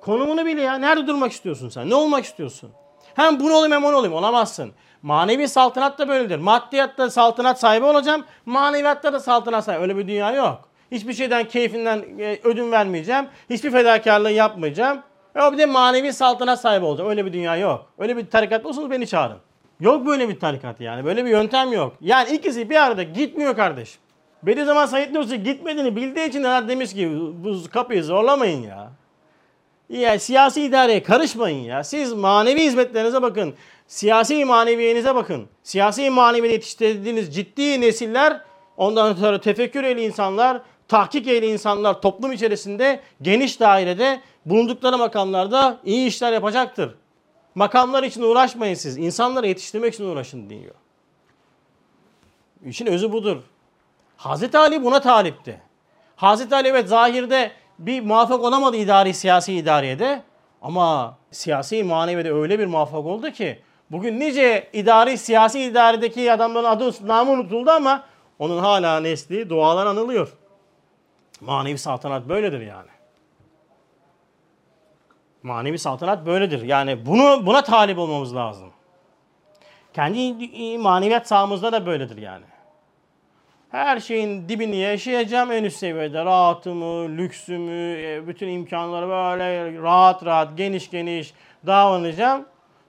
[0.00, 0.74] Konumunu bil ya.
[0.74, 1.90] Nerede durmak istiyorsun sen?
[1.90, 2.70] Ne olmak istiyorsun?
[3.14, 4.14] Hem bunu olayım hem onu olayım.
[4.14, 4.72] Olamazsın.
[5.02, 6.38] Manevi saltanat da böyledir.
[6.38, 8.24] Maddiyatta saltanat sahibi olacağım.
[8.46, 9.82] Maneviyatta da saltanat sahibi.
[9.82, 10.68] Öyle bir dünya yok.
[10.92, 13.26] Hiçbir şeyden keyfinden e, ödün vermeyeceğim.
[13.50, 15.02] Hiçbir fedakarlığı yapmayacağım.
[15.34, 17.10] Ya bir de manevi saltanat sahibi olacağım.
[17.10, 17.86] Öyle bir dünya yok.
[17.98, 19.38] Öyle bir tarikat olsanız beni çağırın.
[19.80, 21.04] Yok böyle bir tarikat yani.
[21.04, 21.96] Böyle bir yöntem yok.
[22.00, 24.03] Yani ikisi bir arada gitmiyor kardeşim.
[24.46, 27.10] Bediüzzaman Said Nursi gitmediğini bildiği için de demiş ki
[27.44, 28.92] bu kapıyı zorlamayın ya.
[29.88, 31.84] Ya siyasi idareye karışmayın ya.
[31.84, 33.54] Siz manevi hizmetlerinize bakın.
[33.86, 35.48] Siyasi maneviyenize bakın.
[35.62, 38.40] Siyasi maneviyede yetiştirdiğiniz ciddi nesiller,
[38.76, 46.06] ondan sonra tefekkür ehli insanlar, tahkik ehli insanlar toplum içerisinde geniş dairede bulundukları makamlarda iyi
[46.06, 46.94] işler yapacaktır.
[47.54, 48.96] Makamlar için uğraşmayın siz.
[48.96, 50.74] İnsanları yetiştirmek için uğraşın diyor.
[52.64, 53.42] İşin özü budur.
[54.16, 55.60] Hazreti Ali buna talipti.
[56.16, 60.22] Hazreti Ali evet zahirde bir muvaffak olamadı idari siyasi idariyede
[60.62, 67.08] ama siyasi maneviyede öyle bir muvaffak oldu ki bugün nice idari siyasi idaredeki adamların adı
[67.08, 68.04] namı unutuldu ama
[68.38, 70.32] onun hala nesli dualar anılıyor.
[71.40, 72.88] Manevi saltanat böyledir yani.
[75.42, 76.62] Manevi saltanat böyledir.
[76.62, 78.70] Yani bunu buna talip olmamız lazım.
[79.94, 82.44] Kendi maneviyat sahamızda da böyledir yani.
[83.74, 86.24] Her şeyin dibini yaşayacağım en üst seviyede.
[86.24, 91.34] Rahatımı, lüksümü, e, bütün imkanları böyle rahat rahat, geniş geniş
[91.66, 92.44] davranacağım.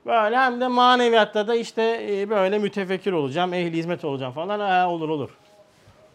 [0.05, 4.59] Böyle hem de maneviyatta da işte e, böyle mütefekkir olacağım, ehli hizmet olacağım falan.
[4.59, 5.29] Ha, olur olur.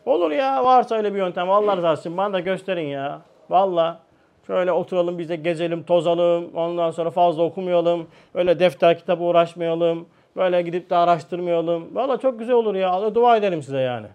[0.06, 1.50] Olur ya varsa öyle bir yöntem.
[1.50, 3.20] Allah razı olsun bana da gösterin ya.
[3.50, 4.00] Valla.
[4.46, 6.50] Şöyle oturalım biz de gezelim, tozalım.
[6.54, 8.06] Ondan sonra fazla okumayalım.
[8.34, 10.08] Öyle defter kitap uğraşmayalım.
[10.36, 11.94] Böyle gidip de araştırmayalım.
[11.94, 13.14] Valla çok güzel olur ya.
[13.14, 14.06] Dua ederim size yani.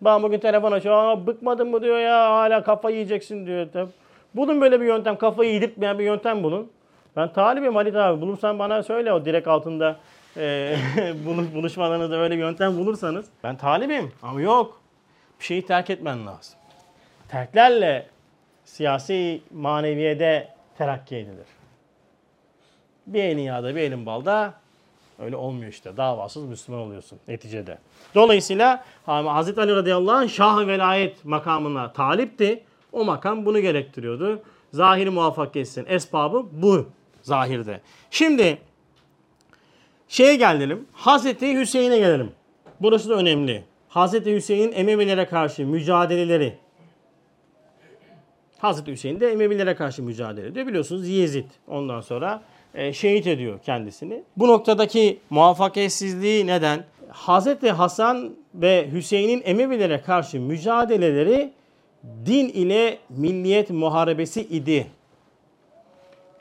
[0.00, 1.26] Ben bugün telefon açıyorum.
[1.26, 2.30] Bıkmadın mı diyor ya.
[2.30, 3.88] Hala kafa yiyeceksin diyor.
[4.34, 5.16] Bulun böyle bir yöntem.
[5.16, 6.70] Kafayı yedirtmeyen bir yöntem bulun.
[7.16, 8.20] Ben talibim Halit abi.
[8.20, 9.96] Bulursan bana söyle o direk altında
[10.36, 10.76] e,
[11.54, 13.26] buluşmalarınızda öyle bir yöntem bulursanız.
[13.44, 14.80] Ben talibim ama yok.
[15.40, 16.58] Bir şeyi terk etmen lazım.
[17.28, 18.06] Terklerle
[18.64, 21.46] siyasi maneviyede terakki edilir.
[23.06, 24.54] Bir elin yağda bir elin balda
[25.18, 25.96] öyle olmuyor işte.
[25.96, 27.78] Davasız Müslüman oluyorsun neticede.
[28.14, 32.64] Dolayısıyla Hazreti Ali radıyallahu anh şah velayet makamına talipti.
[32.92, 34.42] O makam bunu gerektiriyordu.
[34.72, 36.88] Zahiri muvaffakiyetin esbabı bu
[37.22, 37.80] zahirde.
[38.10, 38.58] Şimdi
[40.08, 40.86] şeye gelelim.
[40.92, 42.32] Hazreti Hüseyin'e gelelim.
[42.80, 43.64] Burası da önemli.
[43.88, 46.58] Hazreti Hüseyin Emevilere karşı mücadeleleri.
[48.58, 50.66] Hazreti Hüseyin de Emevilere karşı mücadele ediyor.
[50.66, 52.42] Biliyorsunuz Yezid ondan sonra
[52.92, 54.22] şehit ediyor kendisini.
[54.36, 56.84] Bu noktadaki muvaffakiyetsizliği neden?
[57.08, 61.52] Hazreti Hasan ve Hüseyin'in Emevilere karşı mücadeleleri
[62.26, 64.86] din ile milliyet muharebesi idi.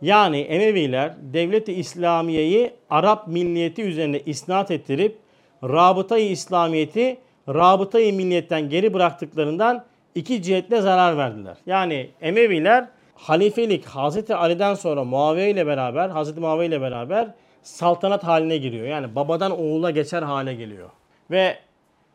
[0.02, 5.18] Yani Emeviler devleti İslamiye'yi Arap milliyeti üzerine isnat ettirip
[5.64, 7.18] rabıtayı İslamiyeti
[7.50, 11.58] rabıtayı milliyetten geri bıraktıklarından iki cihetle zarar verdiler.
[11.66, 17.28] Yani Emeviler halifelik Hazreti Ali'den sonra Muaviye ile beraber, Hazreti Muaviye ile beraber
[17.64, 18.88] saltanat haline giriyor.
[18.88, 20.90] Yani babadan oğula geçer hale geliyor.
[21.32, 21.58] Ve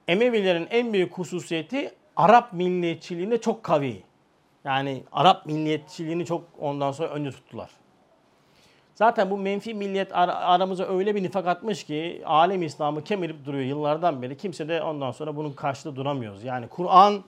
[0.09, 4.03] Emevilerin en büyük hususiyeti Arap milliyetçiliğinde çok kavi.
[4.64, 7.70] Yani Arap milliyetçiliğini çok ondan sonra önce tuttular.
[8.94, 13.64] Zaten bu menfi milliyet ar- aramıza öyle bir nifak atmış ki alem İslam'ı kemirip duruyor
[13.64, 14.36] yıllardan beri.
[14.36, 16.44] Kimse de ondan sonra bunun karşılığı duramıyoruz.
[16.44, 17.22] Yani Kur'an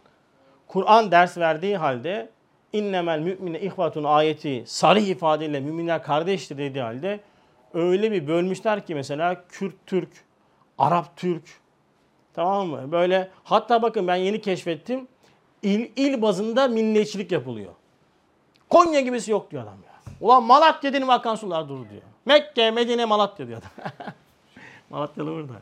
[0.66, 2.28] Kur'an ders verdiği halde
[2.72, 7.20] innemel mümine ihvatun ayeti sarih ifadeyle müminler kardeştir dediği halde
[7.74, 10.08] öyle bir bölmüşler ki mesela Kürt Türk,
[10.78, 11.42] Arap Türk
[12.34, 12.92] tamam mı?
[12.92, 15.08] Böyle hatta bakın ben yeni keşfettim.
[15.62, 17.72] İl, il bazında milliyetçilik yapılıyor.
[18.70, 19.92] Konya gibisi yok diyor adam ya.
[20.20, 22.02] Ulan Malatya dedim akan sular durur diyor.
[22.24, 23.92] Mekke, Medine, Malatya diyor adam.
[24.90, 25.52] Malatyalı burada.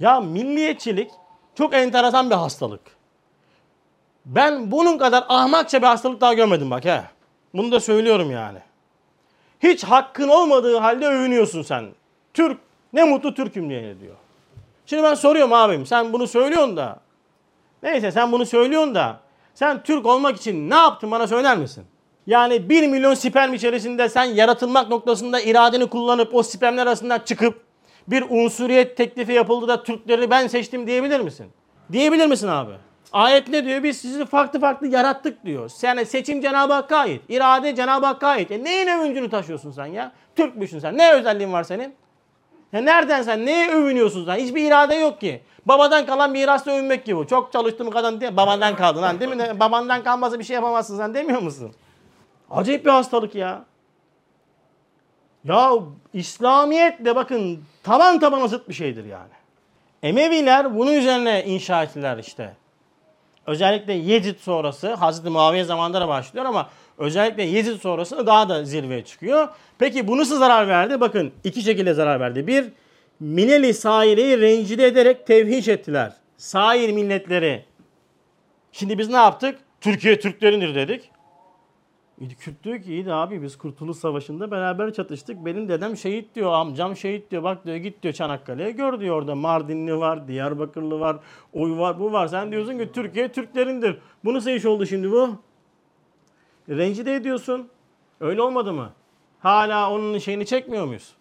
[0.00, 1.10] Ya milliyetçilik
[1.54, 2.97] çok enteresan bir hastalık.
[4.28, 7.02] Ben bunun kadar ahmakça bir hastalık daha görmedim bak he.
[7.54, 8.58] Bunu da söylüyorum yani.
[9.60, 11.86] Hiç hakkın olmadığı halde övünüyorsun sen.
[12.34, 12.58] Türk,
[12.92, 14.14] ne mutlu Türk'üm diye diyor.
[14.86, 17.00] Şimdi ben soruyorum abim sen bunu söylüyorsun da.
[17.82, 19.20] Neyse sen bunu söylüyorsun da.
[19.54, 21.84] Sen Türk olmak için ne yaptın bana söyler misin?
[22.26, 27.60] Yani 1 milyon sperm içerisinde sen yaratılmak noktasında iradeni kullanıp o spermler arasından çıkıp
[28.08, 31.46] bir unsuriyet teklifi yapıldı da Türkleri ben seçtim diyebilir misin?
[31.92, 32.72] Diyebilir misin abi?
[33.12, 33.82] Ayet ne diyor?
[33.82, 35.70] Biz sizi farklı farklı yarattık diyor.
[35.82, 37.22] Yani seçim Cenab-ı Hakk'a ait.
[37.28, 38.50] irade Cenab-ı Hakk'a ait.
[38.50, 40.12] E neyin övüncünü taşıyorsun sen ya?
[40.36, 40.98] Türkmüşsün sen.
[40.98, 41.94] Ne özelliğin var senin?
[42.72, 43.46] Ya nereden sen?
[43.46, 44.36] Neye övünüyorsun sen?
[44.36, 45.42] Hiçbir irade yok ki.
[45.66, 47.26] Babadan kalan mirasla övünmek gibi.
[47.26, 49.60] Çok çalıştım kadın diye babandan kaldın lan değil mi?
[49.60, 51.72] Babandan kalması bir şey yapamazsın sen demiyor musun?
[52.50, 53.64] Acayip bir hastalık ya.
[55.44, 55.70] Ya
[56.12, 59.32] İslamiyet de bakın taban tabana zıt bir şeydir yani.
[60.02, 62.56] Emeviler bunun üzerine inşa ettiler işte.
[63.48, 69.04] Özellikle Yezid sonrası Hazreti Muaviye zamanında da başlıyor ama özellikle Yezid sonrası daha da zirveye
[69.04, 69.48] çıkıyor.
[69.78, 71.00] Peki bu nasıl zarar verdi?
[71.00, 72.46] Bakın iki şekilde zarar verdi.
[72.46, 72.64] Bir,
[73.20, 76.12] Mineli Saire'yi rencide ederek tevhiş ettiler.
[76.36, 77.64] Sair milletleri.
[78.72, 79.58] Şimdi biz ne yaptık?
[79.80, 81.10] Türkiye Türklerindir dedik.
[82.38, 85.44] Kürt diyor ki iyi de abi biz Kurtuluş Savaşı'nda beraber çatıştık.
[85.44, 87.42] Benim dedem şehit diyor, amcam şehit diyor.
[87.42, 91.16] Bak diyor git diyor Çanakkale'ye gör diyor orada Mardinli var, Diyarbakırlı var,
[91.52, 92.26] oy var, bu var.
[92.26, 93.98] Sen diyorsun ki Türkiye Türklerindir.
[94.24, 95.30] Bu nasıl iş oldu şimdi bu?
[96.68, 97.68] Rencide ediyorsun.
[98.20, 98.92] Öyle olmadı mı?
[99.40, 101.14] Hala onun şeyini çekmiyor muyuz?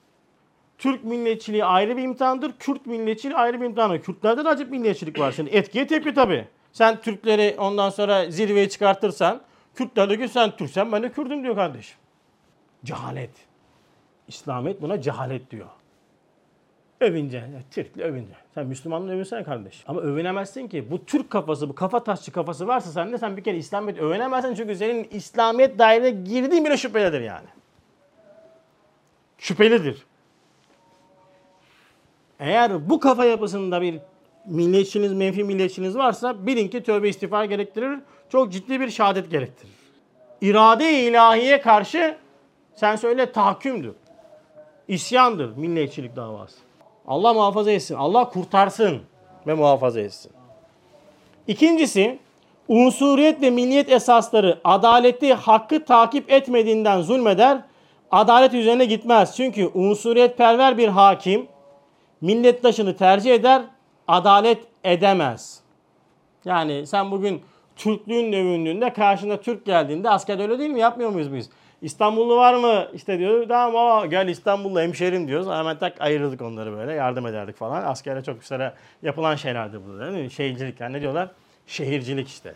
[0.78, 2.52] Türk milliyetçiliği ayrı bir imtihandır.
[2.60, 4.02] Kürt milliyetçiliği ayrı bir imtihandır.
[4.02, 5.32] Kürtlerde de acip milliyetçilik var.
[5.32, 6.48] Şimdi etkiye tepki tabii.
[6.72, 9.42] Sen Türkleri ondan sonra zirveye çıkartırsan
[9.78, 11.98] Kürtler de ki sen Türksen ben de Kürdüm diyor kardeşim.
[12.84, 13.30] Cehalet.
[14.28, 15.68] İslamiyet buna cehalet diyor.
[17.02, 18.34] Övünce, Türk'le övünce.
[18.54, 19.84] Sen Müslümanla övünsene kardeş.
[19.88, 20.92] Ama övünemezsin ki.
[20.92, 24.56] Bu Türk kafası, bu kafa taşçı kafası varsa sende sen bir kere İslamiyet övünemezsin.
[24.56, 27.48] Çünkü senin İslamiyet dairine girdiğin bile şüphelidir yani.
[29.38, 30.06] Şüphelidir.
[32.40, 34.00] Eğer bu kafa yapısında bir
[34.46, 38.00] milliyetçiniz, menfi milliyetçiniz varsa bilin ki tövbe istiğfar gerektirir.
[38.32, 39.74] Çok ciddi bir şehadet gerektirir.
[40.42, 42.18] İrade-i ilahiye karşı
[42.76, 43.94] sen söyle tahakkümdür.
[44.88, 46.58] İsyandır milliyetçilik davası.
[47.08, 47.96] Allah muhafaza etsin.
[47.96, 49.02] Allah kurtarsın
[49.48, 50.32] ve muhafaza etsin.
[51.48, 52.20] İkincisi,
[52.68, 57.62] unsuriyet ve milliyet esasları adaleti, hakkı takip etmediğinden zulmeder,
[58.12, 59.36] adalet üzerine gitmez.
[59.36, 61.48] Çünkü unsuriyetperver bir hakim
[62.22, 63.62] millettaşını tercih eder,
[64.08, 65.60] adalet edemez.
[66.46, 67.42] Yani sen bugün
[67.78, 70.80] Türklüğün övündüğünde karşında Türk geldiğinde asker öyle değil mi?
[70.80, 71.50] Yapmıyor muyuz biz?
[71.82, 72.88] İstanbullu var mı?
[72.94, 75.48] İşte diyor tamam o gel İstanbullu hemşerim diyoruz.
[75.48, 77.84] Hemen tak ayırırdık onları böyle yardım ederdik falan.
[77.84, 78.74] Askere çok güzel
[79.04, 80.00] yapılan şeylerdi bu.
[80.00, 80.32] Değil mi?
[80.32, 81.30] Şehircilik yani ne diyorlar?
[81.68, 82.54] Şehircilik işte.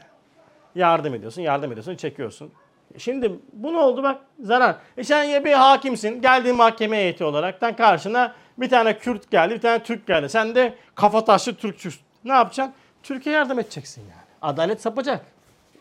[0.76, 2.51] Yardım ediyorsun, yardım ediyorsun, çekiyorsun.
[2.97, 4.76] Şimdi bu ne oldu bak zarar.
[4.97, 6.22] E sen bir hakimsin.
[6.22, 10.30] Geldiğin mahkeme heyeti olaraktan karşına bir tane Kürt geldi, bir tane Türk geldi.
[10.30, 12.01] Sen de kafa taşlı Türkçüsün.
[12.26, 12.74] Ne yapacaksın?
[13.03, 14.20] Türkiye yardım edeceksin yani.
[14.41, 15.25] Adalet sapacak.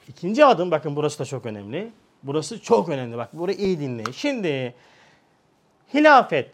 [0.09, 1.93] İkinci adım bakın burası da çok önemli.
[2.23, 3.17] Burası çok önemli.
[3.17, 4.13] Bak burayı iyi dinleyin.
[4.13, 4.75] Şimdi
[5.95, 6.51] hilafet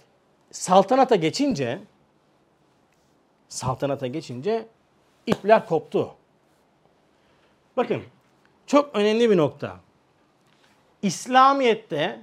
[0.50, 1.78] saltanata geçince
[3.48, 4.66] saltanata geçince
[5.26, 6.14] ipler koptu.
[7.76, 8.02] Bakın
[8.66, 9.76] çok önemli bir nokta.
[11.02, 12.20] İslamiyet'te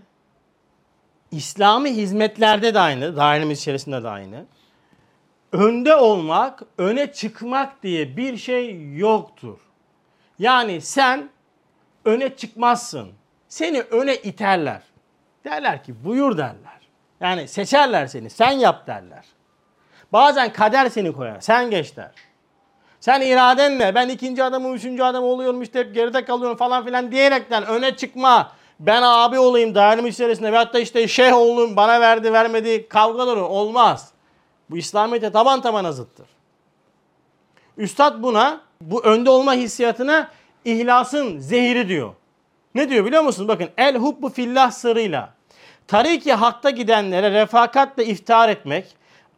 [1.32, 4.46] İslami hizmetlerde de aynı, dairemiz içerisinde de aynı.
[5.52, 9.60] Önde olmak, öne çıkmak diye bir şey yoktur.
[10.40, 11.30] Yani sen
[12.06, 13.10] öne çıkmazsın.
[13.48, 14.82] Seni öne iterler.
[15.46, 16.80] Derler ki buyur derler.
[17.22, 18.30] Yani seçerler seni.
[18.30, 19.26] Sen yap derler.
[20.14, 21.40] Bazen kader seni koyar.
[21.42, 22.12] Sen geç der.
[23.00, 27.66] Sen iradenle ben ikinci adamım, üçüncü adam oluyorum işte hep geride kalıyorum falan filan diyerekten
[27.66, 28.52] öne çıkma.
[28.80, 34.12] Ben abi olayım dairem içerisinde ve hatta işte şeyh olayım bana verdi vermedi kavgaları olmaz.
[34.70, 36.28] Bu İslamiyet'e taban taban zıttır.
[37.78, 40.32] Üstad buna bu önde olma hissiyatına
[40.66, 42.14] ihlasın zehiri diyor.
[42.76, 43.48] Ne diyor biliyor musunuz?
[43.48, 45.30] Bakın el hubbu fillah sırrıyla.
[45.88, 48.86] Tariki hakta gidenlere refakatle iftihar etmek,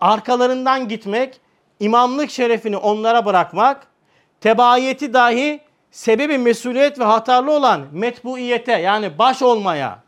[0.01, 1.39] arkalarından gitmek,
[1.79, 3.87] imamlık şerefini onlara bırakmak,
[4.41, 5.59] tebaiyeti dahi
[5.91, 9.99] sebebi mesuliyet ve hatarlı olan metbuiyete yani baş olmaya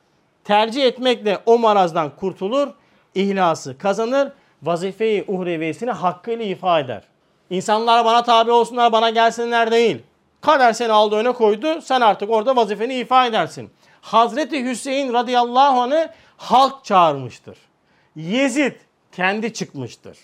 [0.43, 2.67] tercih etmekle o marazdan kurtulur,
[3.15, 4.31] ihlası kazanır,
[4.63, 7.03] vazifeyi uhreviyesini hakkıyla ifade eder.
[7.49, 10.03] İnsanlar bana tabi olsunlar, bana gelsinler değil.
[10.41, 11.81] Kader seni aldı öne koydu.
[11.81, 13.69] Sen artık orada vazifeni ifa edersin.
[14.01, 17.57] Hazreti Hüseyin radıyallahu anh'ı halk çağırmıştır.
[18.15, 18.73] Yezid
[19.11, 20.17] kendi çıkmıştır.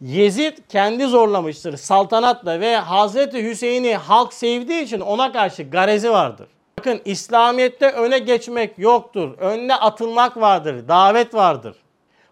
[0.00, 6.48] Yezid kendi zorlamıştır saltanatla ve Hazreti Hüseyin'i halk sevdiği için ona karşı garezi vardır.
[6.78, 9.38] Bakın İslamiyet'te öne geçmek yoktur.
[9.38, 10.88] Önüne atılmak vardır.
[10.88, 11.76] Davet vardır.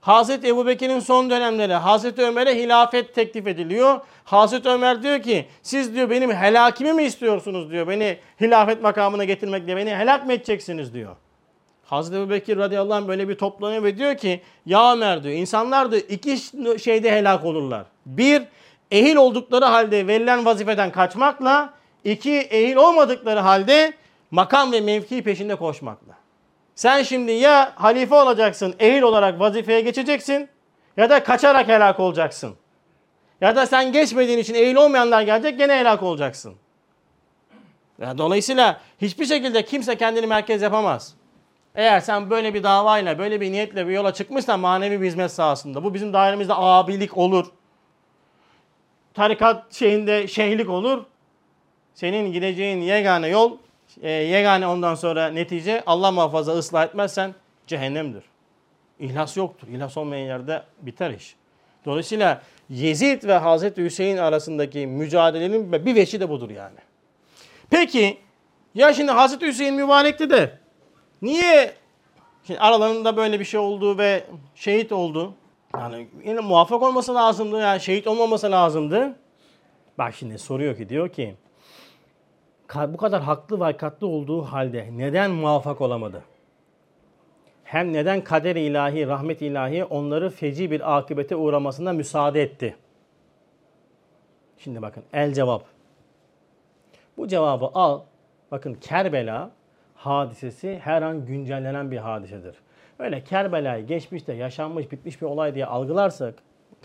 [0.08, 4.00] Hazreti Ebu Bekir'in son dönemleri Hazreti Ömer'e hilafet teklif ediliyor.
[4.24, 7.88] Hazreti Ömer diyor ki siz diyor benim helakimi mi istiyorsunuz diyor.
[7.88, 11.16] Beni hilafet makamına getirmekle beni helak mı edeceksiniz diyor.
[11.84, 15.90] Hazreti Ebu Bekir radıyallahu anh böyle bir toplanıyor ve diyor ki ya Ömer diyor insanlar
[15.90, 16.38] diyor iki
[16.78, 17.84] şeyde helak olurlar.
[18.06, 18.42] Bir
[18.90, 23.92] ehil oldukları halde verilen vazifeden kaçmakla iki ehil olmadıkları halde
[24.30, 26.17] makam ve mevki peşinde koşmakla.
[26.78, 30.48] Sen şimdi ya halife olacaksın, ehil olarak vazifeye geçeceksin
[30.96, 32.56] ya da kaçarak helak olacaksın.
[33.40, 36.54] Ya da sen geçmediğin için ehil olmayanlar gelecek gene helak olacaksın.
[38.00, 41.14] Ya dolayısıyla hiçbir şekilde kimse kendini merkez yapamaz.
[41.74, 45.84] Eğer sen böyle bir davayla, böyle bir niyetle bir yola çıkmışsan manevi bir hizmet sahasında,
[45.84, 47.46] bu bizim dairemizde abilik olur.
[49.14, 51.04] Tarikat şeyinde şeyhlik olur.
[51.94, 53.58] Senin gideceğin yegane yol
[54.02, 57.34] e, yegane ondan sonra netice Allah muhafaza ıslah etmezsen
[57.66, 58.24] cehennemdir.
[58.98, 59.68] İhlas yoktur.
[59.68, 61.36] İhlas olmayan yerde biter iş.
[61.84, 66.78] Dolayısıyla Yezid ve Hazreti Hüseyin arasındaki mücadelenin bir veçi de budur yani.
[67.70, 68.18] Peki
[68.74, 70.58] ya şimdi Hazreti Hüseyin mübarekti de
[71.22, 71.74] niye
[72.46, 74.24] şimdi aralarında böyle bir şey oldu ve
[74.54, 75.34] şehit oldu?
[75.74, 77.60] Yani yine muvaffak olması lazımdı.
[77.60, 79.16] Yani şehit olmaması lazımdı.
[79.98, 81.36] Bak şimdi soruyor ki diyor ki
[82.74, 86.22] bu kadar haklı ve olduğu halde neden muvaffak olamadı?
[87.64, 92.76] Hem neden kader ilahi, rahmet ilahi onları feci bir akıbete uğramasına müsaade etti?
[94.58, 95.64] Şimdi bakın el cevap.
[97.16, 98.00] Bu cevabı al.
[98.50, 99.50] Bakın Kerbela
[99.94, 102.54] hadisesi her an güncellenen bir hadisedir.
[102.98, 106.34] Öyle Kerbela'yı geçmişte yaşanmış bitmiş bir olay diye algılarsak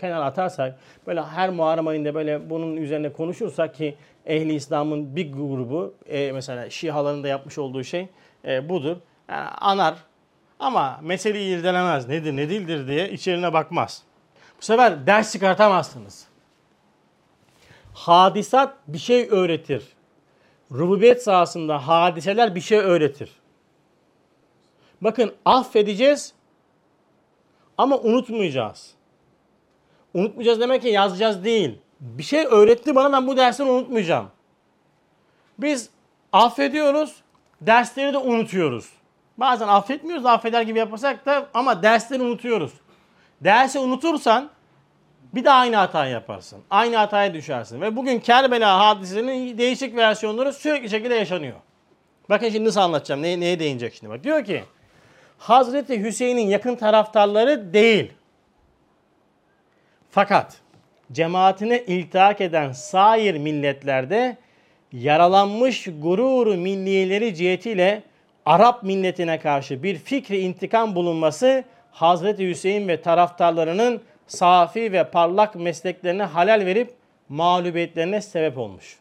[0.00, 3.94] kenara atarsak böyle her Muharrem ayında böyle bunun üzerine konuşursak ki
[4.26, 8.08] ehli İslam'ın bir grubu e, mesela Şihaların da yapmış olduğu şey
[8.44, 8.96] e, budur.
[9.28, 9.94] Yani anar
[10.58, 12.08] ama meseleyi irdelemez.
[12.08, 14.02] Nedir ne değildir diye içerine bakmaz.
[14.58, 16.26] Bu sefer ders çıkartamazsınız.
[17.92, 19.84] Hadisat bir şey öğretir.
[20.72, 23.30] Rububiyet sahasında hadiseler bir şey öğretir.
[25.00, 26.34] Bakın affedeceğiz
[27.78, 28.94] ama unutmayacağız.
[30.14, 31.78] Unutmayacağız demek ki yazacağız değil.
[32.00, 34.30] Bir şey öğretti bana ben bu dersleri unutmayacağım.
[35.58, 35.90] Biz
[36.32, 37.16] affediyoruz,
[37.60, 38.90] dersleri de unutuyoruz.
[39.38, 42.72] Bazen affetmiyoruz, affeder gibi yapasak da ama dersleri unutuyoruz.
[43.40, 44.50] Dersi unutursan
[45.34, 46.60] bir daha aynı hatayı yaparsın.
[46.70, 47.80] Aynı hataya düşersin.
[47.80, 51.56] Ve bugün Kerbela hadisesinin değişik versiyonları sürekli şekilde yaşanıyor.
[52.30, 53.22] Bakın şimdi nasıl anlatacağım.
[53.22, 54.24] Neye, neye değinecek şimdi bak.
[54.24, 54.64] Diyor ki
[55.38, 58.12] Hazreti Hüseyin'in yakın taraftarları değil.
[60.10, 60.56] Fakat
[61.12, 64.36] cemaatine iltihak eden sair milletlerde
[64.92, 68.02] yaralanmış gururu milliyeleri cihetiyle
[68.46, 76.22] Arap milletine karşı bir fikri intikam bulunması Hazreti Hüseyin ve taraftarlarının safi ve parlak mesleklerine
[76.22, 76.94] halal verip
[77.28, 78.98] mağlubiyetlerine sebep olmuş.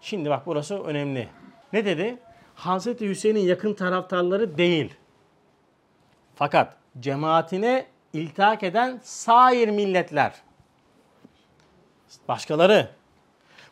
[0.00, 1.28] Şimdi bak burası önemli.
[1.72, 2.16] Ne dedi?
[2.54, 4.94] Hazreti Hüseyin'in yakın taraftarları değil.
[6.34, 10.32] Fakat cemaatine iltihak eden sair milletler.
[12.28, 12.88] Başkaları.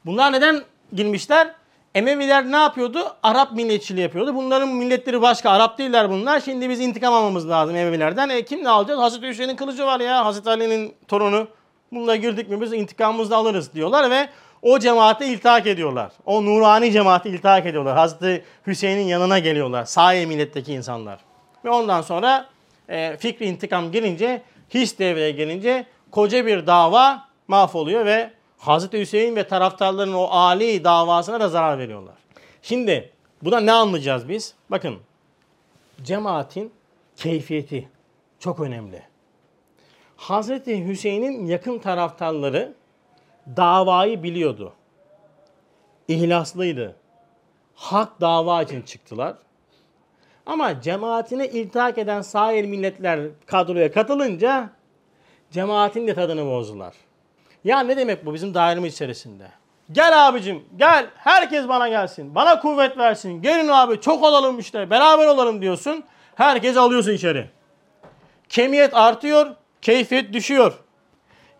[0.06, 0.62] Bunlar neden
[0.92, 1.54] girmişler?
[1.94, 3.16] Emeviler ne yapıyordu?
[3.22, 4.34] Arap milletçiliği yapıyordu.
[4.34, 5.50] Bunların milletleri başka.
[5.50, 6.40] Arap değiller bunlar.
[6.40, 8.28] Şimdi biz intikam almamız lazım Emevilerden.
[8.28, 9.00] E kim ne alacağız?
[9.00, 10.24] Hazreti Hüseyin'in kılıcı var ya.
[10.24, 11.48] Hazreti Ali'nin torunu.
[11.92, 14.28] Bununla girdik mi biz intikamımızı alırız diyorlar ve
[14.62, 16.12] o cemaate iltihak ediyorlar.
[16.26, 17.96] O nurani cemaate iltihak ediyorlar.
[17.96, 19.84] Hazreti Hüseyin'in yanına geliyorlar.
[19.84, 21.20] Sahi milletteki insanlar.
[21.64, 22.46] Ve ondan sonra
[22.88, 29.48] e, fikri intikam girince, his devreye gelince koca bir dava mahvoluyor ve Hazreti Hüseyin ve
[29.48, 32.14] taraftarların o Ali davasına da zarar veriyorlar.
[32.62, 33.12] Şimdi
[33.42, 34.54] buna ne anlayacağız biz?
[34.70, 34.96] Bakın
[36.02, 36.72] cemaatin
[37.16, 37.88] keyfiyeti
[38.38, 39.02] çok önemli.
[40.16, 42.74] Hazreti Hüseyin'in yakın taraftarları
[43.56, 44.72] davayı biliyordu.
[46.08, 46.96] İhlaslıydı.
[47.74, 49.36] Hak dava için çıktılar.
[50.46, 54.70] Ama cemaatine iltihak eden sair milletler kadroya katılınca
[55.50, 56.94] cemaatin de tadını bozdular.
[57.64, 59.44] Ya ne demek bu bizim dairemiz içerisinde?
[59.92, 62.34] Gel abicim gel herkes bana gelsin.
[62.34, 63.42] Bana kuvvet versin.
[63.42, 66.04] Gelin abi çok olalım işte beraber olalım diyorsun.
[66.34, 67.50] Herkes alıyorsun içeri.
[68.48, 69.46] Kemiyet artıyor,
[69.82, 70.72] keyfiyet düşüyor.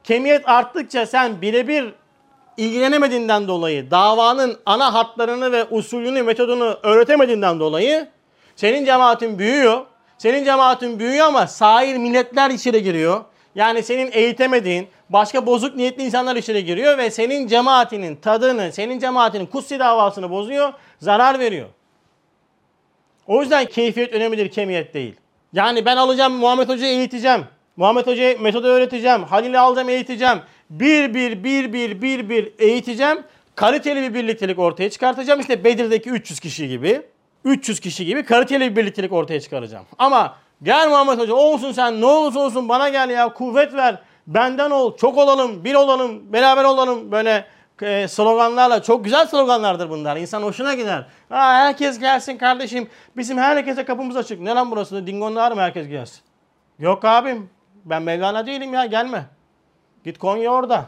[0.05, 1.95] Kemiyet arttıkça sen birebir
[2.57, 8.09] ilgilenemediğinden dolayı davanın ana hatlarını ve usulünü, metodunu öğretemediğinden dolayı
[8.57, 9.87] senin cemaatin büyüyor.
[10.19, 13.25] Senin cemaatin büyüyor ama sair milletler içeri giriyor.
[13.55, 19.47] Yani senin eğitemediğin başka bozuk niyetli insanlar içeri giriyor ve senin cemaatinin tadını, senin cemaatinin
[19.47, 21.69] kutsi davasını bozuyor, zarar veriyor.
[23.27, 25.15] O yüzden keyfiyet önemlidir, kemiyet değil.
[25.53, 27.45] Yani ben alacağım Muhammed Hoca'yı eğiteceğim.
[27.77, 29.23] Muhammed Hoca'ya metodu öğreteceğim.
[29.23, 30.39] Halil'i alacağım eğiteceğim.
[30.71, 33.19] Bir bir bir bir bir bir eğiteceğim.
[33.55, 35.41] Kaliteli bir birliktelik ortaya çıkartacağım.
[35.41, 37.03] İşte Bedir'deki 300 kişi gibi.
[37.47, 39.85] 300 kişi gibi kaliteli bir birliktelik ortaya çıkaracağım.
[39.99, 43.99] Ama gel Muhammed Hoca olsun sen ne olursa olsun bana gel ya kuvvet ver.
[44.27, 47.13] Benden ol, çok olalım, bir olalım, beraber olalım.
[47.13, 47.47] Böyle
[47.83, 50.17] e, sloganlarla çok güzel sloganlardır bunlar.
[50.17, 51.07] İnsan hoşuna gider.
[51.29, 52.89] Ha, herkes gelsin kardeşim.
[53.17, 54.41] Bizim herkese kapımız açık.
[54.41, 55.07] Ne lan burası?
[55.07, 56.21] Dingonlar mı herkes gelsin?
[56.79, 57.51] Yok abim.
[57.85, 59.25] Ben Mevlana değilim ya gelme.
[60.05, 60.85] Git Konya orada.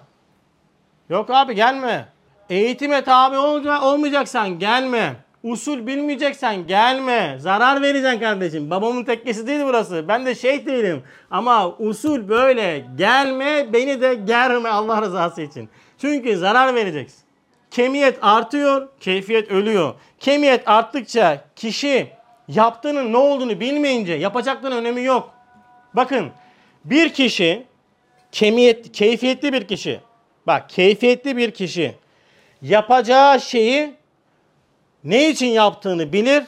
[1.08, 2.08] Yok abi gelme.
[2.50, 5.27] Eğitime tabi olmayacaksan gelme.
[5.42, 7.36] Usul bilmeyeceksen gelme.
[7.38, 8.70] Zarar vereceksin kardeşim.
[8.70, 10.08] Babamın tekkesi değil burası.
[10.08, 11.02] Ben de şeyh değilim.
[11.30, 12.84] Ama usul böyle.
[12.96, 15.68] Gelme beni de germe Allah rızası için.
[15.98, 17.20] Çünkü zarar vereceksin.
[17.70, 19.94] Kemiyet artıyor, keyfiyet ölüyor.
[20.20, 22.10] Kemiyet arttıkça kişi
[22.48, 25.30] yaptığının ne olduğunu bilmeyince yapacakların önemi yok.
[25.94, 26.30] Bakın
[26.84, 27.66] bir kişi
[28.32, 30.00] kemiyet, keyfiyetli bir kişi.
[30.46, 31.94] Bak keyfiyetli bir kişi
[32.62, 33.97] yapacağı şeyi
[35.08, 36.44] ne için yaptığını bilir.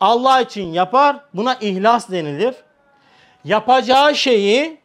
[0.00, 1.16] Allah için yapar.
[1.34, 2.54] Buna ihlas denilir.
[3.44, 4.80] Yapacağı şeyi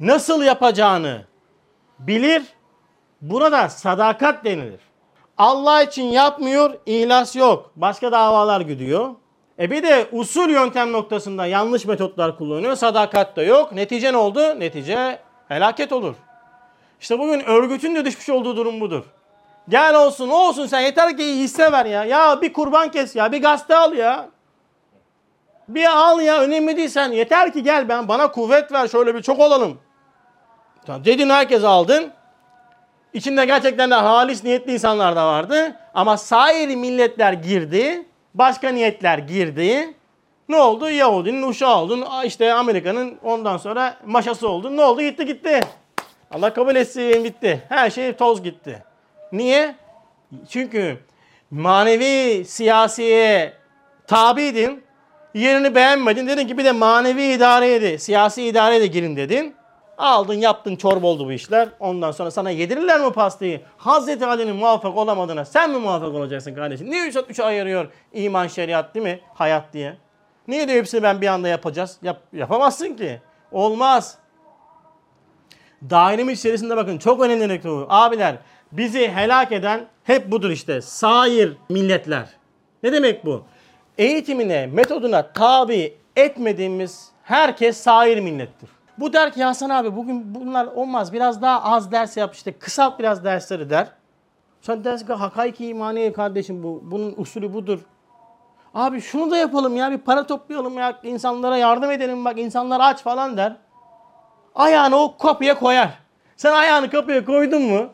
[0.00, 1.24] nasıl yapacağını
[1.98, 2.42] bilir.
[3.20, 4.80] Buna da sadakat denilir.
[5.38, 7.72] Allah için yapmıyor, ihlas yok.
[7.76, 9.14] Başka davalar gidiyor.
[9.58, 12.76] E bir de usul yöntem noktasında yanlış metotlar kullanıyor.
[12.76, 13.72] Sadakat da yok.
[13.72, 14.60] Netice ne oldu?
[14.60, 16.14] Netice felaket olur.
[17.00, 19.04] İşte bugün örgütün de düşmüş olduğu durum budur.
[19.68, 22.04] Gel olsun olsun sen yeter ki hisse ver ya.
[22.04, 24.28] Ya bir kurban kes ya bir gazete al ya.
[25.68, 27.12] Bir al ya önemli değil sen.
[27.12, 29.78] Yeter ki gel ben bana kuvvet ver şöyle bir çok olalım.
[30.88, 32.12] Dedin herkes aldın.
[33.12, 35.76] İçinde gerçekten de halis niyetli insanlar da vardı.
[35.94, 38.06] Ama sair milletler girdi.
[38.34, 39.94] Başka niyetler girdi.
[40.48, 40.90] Ne oldu?
[40.90, 42.04] Yahudinin uşağı oldun.
[42.24, 44.76] İşte Amerika'nın ondan sonra maşası oldun.
[44.76, 45.02] Ne oldu?
[45.02, 45.60] Gitti gitti.
[46.30, 47.62] Allah kabul etsin bitti.
[47.68, 48.84] Her şey toz gitti.
[49.34, 49.74] Niye?
[50.48, 50.98] Çünkü
[51.50, 53.52] manevi siyasiye
[54.06, 54.84] tabiydin.
[55.34, 56.28] Yerini beğenmedin.
[56.28, 59.54] Dedin ki bir de manevi idareye de, siyasi idareye de girin dedin.
[59.98, 61.68] Aldın yaptın çorba oldu bu işler.
[61.80, 63.60] Ondan sonra sana yedirirler mi pastayı?
[63.76, 66.90] Hazreti Ali'nin muvaffak olamadığına sen mi muvaffak olacaksın kardeşim?
[66.90, 69.20] Niye 3 3 ayırıyor iman şeriat değil mi?
[69.34, 69.96] Hayat diye.
[70.48, 71.98] Niye de hepsini ben bir anda yapacağız?
[72.02, 73.20] Yap, yapamazsın ki.
[73.52, 74.18] Olmaz.
[75.90, 77.86] Dairemiz içerisinde bakın çok önemli nokta bu.
[77.88, 78.36] Abiler
[78.76, 80.80] bizi helak eden hep budur işte.
[80.80, 82.28] Sair milletler.
[82.82, 83.44] Ne demek bu?
[83.98, 88.70] Eğitimine, metoduna tabi etmediğimiz herkes sair millettir.
[88.98, 91.12] Bu der ki Hasan abi bugün bunlar olmaz.
[91.12, 92.52] Biraz daha az ders yap işte.
[92.52, 93.88] Kısalt biraz dersleri der.
[94.60, 96.82] Sen dersin ki hakaiki imaniye kardeşim bu.
[96.84, 97.80] Bunun usulü budur.
[98.74, 103.02] Abi şunu da yapalım ya bir para toplayalım ya insanlara yardım edelim bak insanlar aç
[103.02, 103.56] falan der.
[104.54, 105.90] Ayağını o kapıya koyar.
[106.36, 107.88] Sen ayağını kapıya koydun mu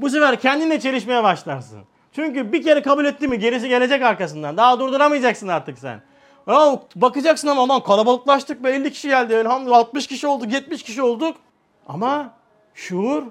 [0.00, 1.80] bu sefer kendinle çelişmeye başlarsın.
[2.12, 4.56] Çünkü bir kere kabul etti mi gerisi gelecek arkasından.
[4.56, 6.02] Daha durduramayacaksın artık sen.
[6.48, 9.34] Ya bakacaksın ama aman kalabalıklaştık be 50 kişi geldi.
[9.34, 11.36] Elhamdülillah 60 kişi olduk 70 kişi olduk.
[11.88, 12.34] Ama
[12.74, 13.22] şuur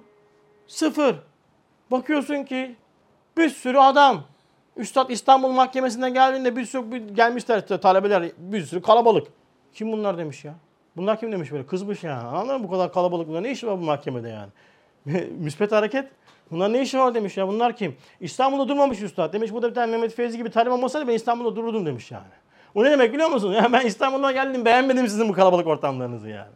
[0.68, 1.16] sıfır.
[1.92, 2.76] Bakıyorsun ki
[3.38, 4.24] bir sürü adam.
[4.78, 9.28] Üstad İstanbul Mahkemesi'nden geldiğinde bir sürü gelmişler talebeler bir sürü kalabalık.
[9.74, 10.54] Kim bunlar demiş ya?
[10.98, 12.18] Bunlar kim demiş böyle kızmış ya.
[12.22, 14.52] Anladın mı bu kadar kalabalık bunlar ne işi var bu mahkemede yani?
[15.38, 16.12] Müspet hareket.
[16.52, 17.96] Bunlar ne işi var demiş ya bunlar kim?
[18.20, 19.34] İstanbul'da durmamış üstad.
[19.34, 22.24] Demiş bu da bir tane Mehmet Fevzi gibi talep olmasaydı ben İstanbul'da dururdum demiş yani.
[22.76, 23.54] O ne demek biliyor musun?
[23.60, 26.52] Ya ben İstanbul'a geldim beğenmedim sizin bu kalabalık ortamlarınızı yani.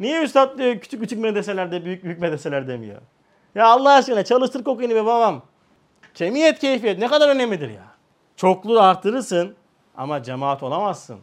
[0.00, 3.00] Niye üstad diyor küçük küçük medreselerde büyük büyük medreseler demiyor?
[3.54, 5.42] Ya Allah aşkına çalıştır kokaini be babam.
[6.14, 7.84] Cemiyet keyfiyet ne kadar önemlidir ya.
[8.36, 9.54] Çokluğu artırırsın
[9.96, 11.20] ama cemaat olamazsın.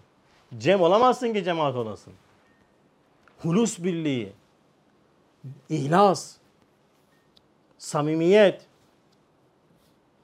[0.58, 2.14] Cem olamazsın ki cemaat olasın.
[3.40, 4.34] Hulus birliği,
[5.70, 6.36] ihlas,
[7.80, 8.61] samimiyet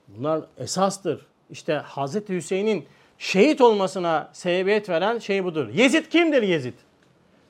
[0.08, 1.26] bunlar esastır.
[1.50, 2.86] İşte Hazreti Hüseyin'in
[3.18, 5.70] şehit olmasına sebebiyet veren şey budur.
[5.70, 6.74] Yezid kimdir Yezid?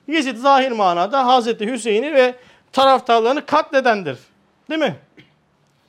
[0.07, 2.35] Yezid zahir manada Hazreti Hüseyin'i ve
[2.71, 4.19] taraftarlarını katledendir.
[4.69, 4.95] Değil mi?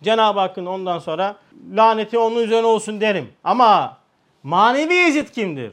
[0.02, 1.36] Cenab-ı Hakk'ın ondan sonra
[1.72, 3.32] laneti onun üzerine olsun derim.
[3.44, 3.98] Ama
[4.42, 5.72] manevi Yezid kimdir?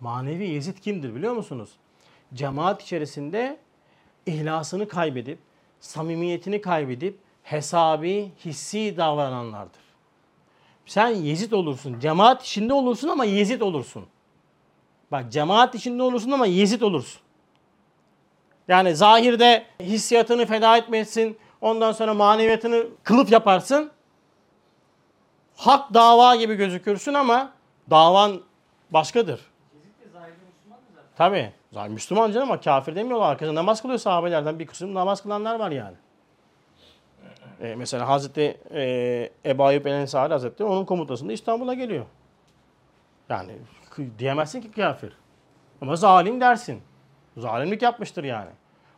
[0.00, 1.70] Manevi Yezid kimdir biliyor musunuz?
[2.34, 3.56] Cemaat içerisinde
[4.26, 5.38] ihlasını kaybedip,
[5.80, 9.80] samimiyetini kaybedip, hesabi, hissi davrananlardır.
[10.86, 12.00] Sen Yezid olursun.
[12.00, 14.06] Cemaat içinde olursun ama Yezid olursun.
[15.12, 17.20] Bak cemaat içinde olursun ama Yezid olursun.
[18.68, 21.38] Yani zahirde hissiyatını feda etmesin.
[21.60, 23.90] Ondan sonra maneviyatını kılıf yaparsın.
[25.56, 27.52] Hak dava gibi gözükürsün ama
[27.90, 28.40] davan
[28.90, 29.40] başkadır.
[31.16, 31.52] Tabii.
[31.72, 33.30] Zaten Müslüman canım ama kafir demiyorlar.
[33.30, 35.96] Arkasında namaz kılıyor sahabelerden bir kısım namaz kılanlar var yani.
[37.60, 42.04] E, mesela Hazreti e, Ebu Ayyub El Ensari Hazretleri onun komutasında İstanbul'a geliyor.
[43.28, 43.52] Yani
[44.18, 45.12] diyemezsin ki kafir.
[45.80, 46.82] Ama zalim dersin.
[47.36, 48.50] Zalimlik yapmıştır yani.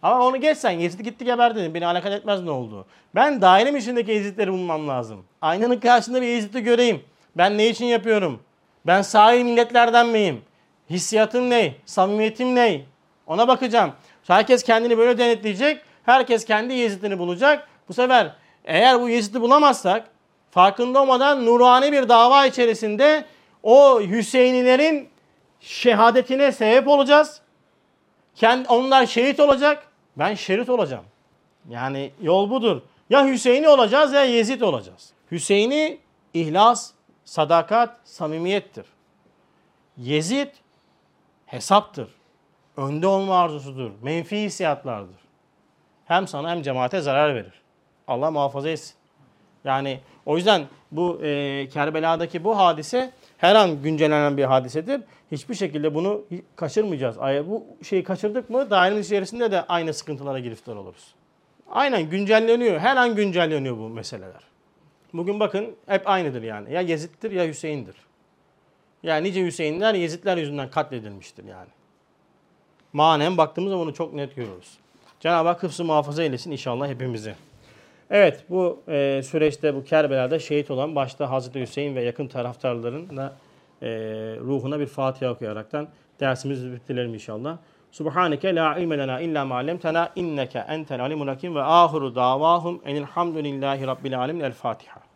[0.02, 1.74] Ama onu geçsen Yezid gitti geberdi dedim.
[1.74, 2.86] Beni alakadar etmez ne oldu.
[3.14, 5.24] Ben dairemin içindeki Yezidleri bulmam lazım.
[5.42, 7.04] Aynanın karşısında bir Yezid'i göreyim.
[7.36, 8.42] Ben ne için yapıyorum?
[8.86, 10.42] Ben sahi milletlerden miyim?
[10.90, 11.74] Hissiyatım ne?
[11.86, 12.80] Samimiyetim ne?
[13.26, 13.92] Ona bakacağım.
[14.26, 15.82] Herkes kendini böyle denetleyecek.
[16.04, 17.68] Herkes kendi Yezid'ini bulacak.
[17.88, 18.32] Bu sefer
[18.64, 20.08] eğer bu Yezid'i bulamazsak
[20.50, 23.24] farkında olmadan nurani bir dava içerisinde
[23.62, 25.08] o Hüseyinilerin
[25.60, 27.40] şehadetine sebep olacağız.
[28.34, 29.86] Kend, onlar şehit olacak.
[30.16, 31.04] Ben şerit olacağım.
[31.68, 32.82] Yani yol budur.
[33.10, 35.10] Ya Hüseyin'i olacağız ya Yezid olacağız.
[35.30, 35.98] Hüseyin'i
[36.34, 36.90] ihlas,
[37.24, 38.86] sadakat, samimiyettir.
[39.96, 40.48] Yezid
[41.52, 42.08] hesaptır.
[42.76, 43.90] Önde olma arzusudur.
[44.02, 45.16] Menfi hissiyatlardır.
[46.04, 47.62] Hem sana hem cemaate zarar verir.
[48.08, 48.94] Allah muhafaza etsin.
[49.64, 50.62] Yani o yüzden
[50.92, 55.00] bu e, Kerbela'daki bu hadise her an güncellenen bir hadisedir.
[55.32, 56.24] Hiçbir şekilde bunu
[56.56, 57.18] kaçırmayacağız.
[57.18, 61.14] Ay, Bu şeyi kaçırdık mı dairemiz içerisinde de aynı sıkıntılara giriftar oluruz.
[61.70, 62.78] Aynen güncelleniyor.
[62.78, 64.42] Her an güncelleniyor bu meseleler.
[65.12, 66.72] Bugün bakın hep aynıdır yani.
[66.72, 67.96] Ya Yezid'dir ya Hüseyin'dir.
[69.02, 71.68] Yani nice Hüseyinler Yezidler yüzünden katledilmiştir yani.
[72.92, 74.78] Manen baktığımız zaman bunu çok net görüyoruz.
[75.20, 77.34] Cenab-ı Hak hıfzı muhafaza eylesin inşallah hepimizi.
[78.10, 83.32] Evet bu e, süreçte bu Kerbela'da şehit olan başta Hazreti Hüseyin ve yakın taraftarların da
[83.82, 83.88] e,
[84.40, 85.88] ruhuna bir Fatiha okuyaraktan
[86.20, 87.58] dersimizi bitirelim inşallah.
[87.92, 93.86] Subhaneke la ilme lena illa ma allamtena inneke entel alimul hakim ve ahiru davahum enilhamdülillahi
[93.86, 95.11] rabbil alamin el Fatiha.